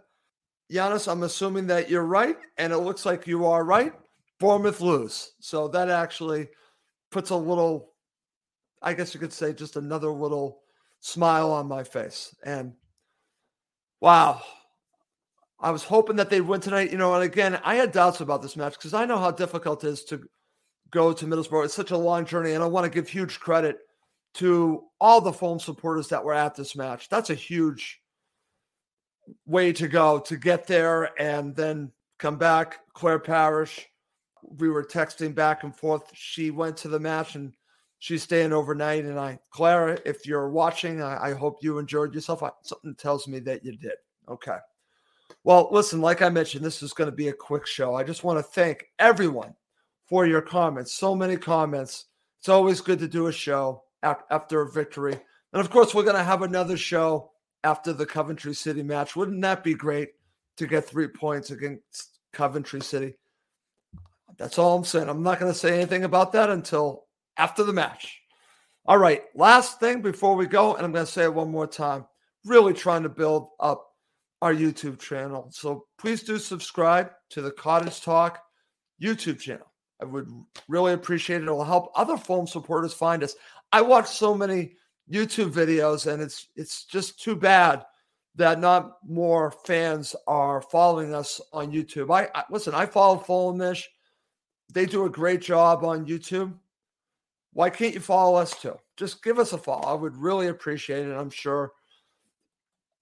Giannis, 0.73 1.11
I'm 1.11 1.23
assuming 1.23 1.67
that 1.69 1.91
you're 1.91 2.05
right, 2.05 2.37
and 2.59 2.73
it 2.73 2.79
looks 2.79 3.05
like 3.05 3.27
you 3.27 3.47
are 3.47 3.65
right. 3.65 3.93
Bournemouth 4.41 4.81
lose. 4.81 5.33
So 5.41 5.69
that 5.69 5.89
actually 5.89 6.49
puts 7.11 7.31
a 7.31 7.37
little, 7.37 7.93
I 8.83 8.95
guess 8.95 9.15
you 9.15 9.21
could 9.21 9.33
say, 9.33 9.53
just 9.53 9.77
another 9.77 10.09
little 10.09 10.63
smile 11.01 11.53
on 11.53 11.69
my 11.69 11.85
face. 11.85 12.35
And 12.43 12.73
wow, 14.01 14.43
I 15.61 15.71
was 15.71 15.85
hoping 15.85 16.17
that 16.17 16.31
they'd 16.31 16.41
win 16.41 16.61
tonight. 16.61 16.91
You 16.91 16.99
know, 16.99 17.15
and 17.15 17.23
again, 17.23 17.61
I 17.63 17.77
had 17.77 17.93
doubts 17.93 18.21
about 18.21 18.43
this 18.43 18.57
match 18.57 18.75
because 18.75 18.95
I 18.95 19.05
know 19.05 19.19
how 19.19 19.31
difficult 19.31 19.85
it 19.85 19.89
is 19.89 20.05
to 20.07 20.23
go 20.91 21.13
to 21.13 21.27
Middlesbrough. 21.27 21.67
It's 21.67 21.75
such 21.75 21.91
a 21.91 21.97
long 21.97 22.25
journey, 22.25 22.53
and 22.53 22.65
I 22.65 22.67
want 22.67 22.85
to 22.85 22.91
give 22.91 23.09
huge 23.09 23.39
credit 23.39 23.79
to 24.35 24.85
all 25.01 25.21
the 25.21 25.33
Fulham 25.33 25.61
supporters 25.61 26.09
that 26.09 26.25
were 26.25 26.35
at 26.35 26.57
this 26.57 26.75
match. 26.75 27.09
That's 27.09 27.31
a 27.31 27.35
huge 27.35 28.01
way 29.47 29.73
to 29.73 29.89
go 29.89 30.19
to 30.21 30.37
get 30.37 30.67
there 30.67 31.11
and 31.21 31.55
then 31.55 31.93
come 32.19 32.37
back. 32.37 32.81
Claire 32.93 33.19
Parish, 33.19 33.89
we 34.43 34.69
were 34.69 34.85
texting 34.85 35.35
back 35.35 35.65
and 35.65 35.75
forth. 35.75 36.11
She 36.15 36.51
went 36.51 36.77
to 36.79 36.89
the 36.89 37.01
match 37.01 37.35
and 37.35 37.53
she's 37.99 38.23
staying 38.23 38.53
overnight. 38.53 39.05
And 39.05 39.19
I, 39.19 39.39
Clara, 39.51 39.99
if 40.05 40.27
you're 40.27 40.51
watching, 40.51 41.03
I, 41.03 41.31
I 41.31 41.33
hope 41.33 41.59
you 41.63 41.79
enjoyed 41.79 42.15
yourself. 42.15 42.43
I, 42.43 42.51
something 42.63 42.95
tells 42.95 43.27
me 43.27 43.39
that 43.41 43.65
you 43.65 43.77
did. 43.77 43.95
Okay. 44.29 44.57
Well, 45.43 45.69
listen, 45.71 46.01
like 46.01 46.23
I 46.23 46.29
mentioned, 46.29 46.65
this 46.65 46.83
is 46.83 46.93
going 46.93 47.11
to 47.11 47.17
be 47.17 47.29
a 47.29 47.33
quick 47.33 47.67
show. 47.67 47.95
I 47.95 48.03
just 48.03 48.25
want 48.25 48.39
to 48.39 48.43
thank 48.43 48.87
everyone 48.99 49.55
for 50.07 50.27
your 50.27 50.43
comments. 50.43 50.93
So 50.93 51.15
many 51.15 51.37
comments. 51.37 52.07
It's 52.39 52.49
always 52.49 52.81
good 52.81 52.99
to 53.01 53.09
do 53.09 53.27
a 53.27 53.33
show 53.33 53.83
after 54.03 54.63
a 54.63 54.71
victory. 54.71 55.15
And 55.53 55.61
of 55.61 55.71
course, 55.71 55.95
we're 55.95 56.03
going 56.03 56.17
to 56.17 56.23
have 56.23 56.43
another 56.43 56.77
show 56.77 57.31
after 57.65 57.93
the 57.93 58.07
Coventry 58.07 58.55
City 58.55 58.83
match. 58.83 59.17
Wouldn't 59.17 59.41
that 59.43 59.65
be 59.65 59.75
great 59.75 60.11
to 60.59 60.67
get 60.67 60.85
three 60.85 61.09
points 61.09 61.51
against 61.51 62.21
Coventry 62.33 62.81
City? 62.81 63.17
That's 64.37 64.59
all 64.59 64.77
I'm 64.77 64.85
saying. 64.85 65.09
I'm 65.09 65.23
not 65.23 65.41
going 65.41 65.53
to 65.53 65.59
say 65.59 65.75
anything 65.75 66.05
about 66.05 66.33
that 66.33 66.51
until 66.51 67.07
after 67.37 67.65
the 67.65 67.73
match. 67.73 68.21
All 68.87 68.99
right. 68.99 69.23
Last 69.35 69.81
thing 69.81 70.03
before 70.03 70.37
we 70.37 70.47
go, 70.47 70.75
and 70.75 70.85
I'm 70.85 70.93
going 70.93 71.07
to 71.07 71.11
say 71.11 71.25
it 71.25 71.35
one 71.35 71.51
more 71.51 71.67
time. 71.67 72.05
Really 72.45 72.75
trying 72.75 73.05
to 73.05 73.09
build 73.09 73.49
up 73.59 73.87
our 74.43 74.53
YouTube 74.53 74.99
channel. 74.99 75.49
So 75.51 75.87
please 75.97 76.23
do 76.23 76.39
subscribe 76.39 77.11
to 77.31 77.41
the 77.41 77.51
Cottage 77.51 78.03
Talk 78.03 78.43
YouTube 79.03 79.41
channel. 79.41 79.73
I 80.03 80.05
would 80.05 80.29
really 80.69 80.93
appreciate 80.93 81.43
it. 81.43 81.49
It 81.49 81.53
will 81.53 81.65
help 81.65 81.93
other 81.95 82.19
Fulham 82.19 82.47
supporters 82.47 82.93
find 82.93 83.23
us. 83.23 83.37
I 83.73 83.81
watch 83.81 84.09
so 84.09 84.35
many 84.35 84.77
YouTube 85.11 85.51
videos, 85.51 86.11
and 86.11 86.23
it's 86.23 86.49
it's 86.57 86.85
just 86.85 87.23
too 87.23 87.37
bad 87.37 87.85
that 88.37 88.61
not 88.61 88.99
more 89.07 89.51
fans 89.51 90.17
are 90.27 90.61
following 90.61 91.15
us 91.15 91.41
on 91.53 91.73
YouTube. 91.73 92.15
I, 92.15 92.29
I 92.35 92.45
listen. 92.51 92.75
I 92.75 92.87
follow 92.87 93.19
Fulhamish. 93.19 93.85
They 94.73 94.87
do 94.87 95.05
a 95.05 95.11
great 95.11 95.41
job 95.41 95.85
on 95.85 96.07
YouTube. 96.07 96.55
Why 97.53 97.71
can't 97.71 97.95
you 97.95 98.01
follow 98.01 98.37
us 98.37 98.59
too? 98.61 98.77
Just 98.97 99.23
give 99.23 99.39
us 99.39 99.53
a 99.53 99.59
follow. 99.59 99.83
I 99.83 99.95
would 99.95 100.17
really 100.17 100.49
appreciate 100.49 101.07
it. 101.07 101.15
I'm 101.15 101.31
sure. 101.31 101.73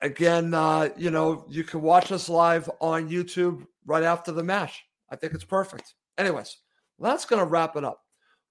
Again, 0.03 0.53
uh, 0.53 0.89
you 0.97 1.11
know, 1.11 1.47
you 1.49 1.63
can 1.63 1.81
watch 1.81 2.11
us 2.11 2.29
live 2.29 2.69
on 2.81 3.09
YouTube 3.09 3.65
right 3.87 4.03
after 4.03 4.33
the 4.33 4.43
match. 4.43 4.85
I 5.11 5.17
think 5.17 5.33
it's 5.33 5.45
perfect. 5.45 5.95
Anyways, 6.19 6.59
that's 6.99 7.25
going 7.25 7.39
to 7.39 7.47
wrap 7.47 7.77
it 7.77 7.85
up 7.85 8.01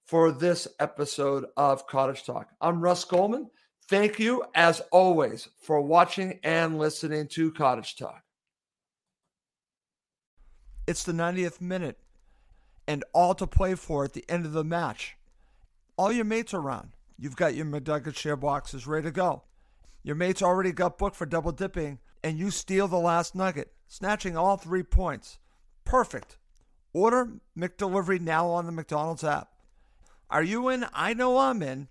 for 0.04 0.32
this 0.32 0.68
episode 0.80 1.46
of 1.56 1.86
Cottage 1.86 2.24
Talk. 2.24 2.48
I'm 2.60 2.80
Russ 2.80 3.04
Goldman. 3.04 3.50
Thank 3.88 4.18
you, 4.18 4.44
as 4.54 4.80
always, 4.90 5.48
for 5.60 5.80
watching 5.80 6.38
and 6.42 6.78
listening 6.78 7.28
to 7.28 7.52
Cottage 7.52 7.96
Talk. 7.96 8.22
It's 10.86 11.04
the 11.04 11.12
90th 11.12 11.60
minute 11.60 11.98
and 12.86 13.04
all 13.12 13.34
to 13.34 13.46
play 13.46 13.74
for 13.74 14.04
at 14.04 14.12
the 14.12 14.24
end 14.28 14.46
of 14.46 14.52
the 14.52 14.64
match. 14.64 15.16
All 15.96 16.10
your 16.10 16.24
mates 16.24 16.52
are 16.52 16.60
around. 16.60 16.92
You've 17.18 17.36
got 17.36 17.54
your 17.54 17.66
McNugget 17.66 18.16
share 18.16 18.36
boxes 18.36 18.86
ready 18.86 19.04
to 19.04 19.12
go. 19.12 19.44
Your 20.02 20.16
mates 20.16 20.42
already 20.42 20.72
got 20.72 20.98
booked 20.98 21.14
for 21.14 21.26
double 21.26 21.52
dipping, 21.52 22.00
and 22.24 22.38
you 22.38 22.50
steal 22.50 22.88
the 22.88 22.96
last 22.96 23.34
nugget, 23.34 23.72
snatching 23.86 24.36
all 24.36 24.56
three 24.56 24.82
points. 24.82 25.38
Perfect. 25.84 26.38
Order 26.92 27.34
McDelivery 27.56 28.20
now 28.20 28.48
on 28.48 28.66
the 28.66 28.72
McDonald's 28.72 29.22
app. 29.22 29.51
Are 30.32 30.42
you 30.42 30.70
in? 30.70 30.86
I 30.94 31.12
know 31.12 31.36
I'm 31.36 31.62
in. 31.62 31.88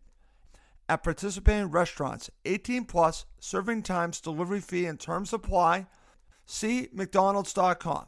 At 0.89 1.03
participating 1.03 1.69
restaurants, 1.69 2.31
18 2.43 2.85
plus, 2.85 3.25
serving 3.39 3.83
times, 3.83 4.19
delivery 4.19 4.59
fee, 4.59 4.87
and 4.87 4.99
terms 4.99 5.31
apply. 5.31 5.85
See 6.47 6.89
McDonald's.com. 6.91 8.07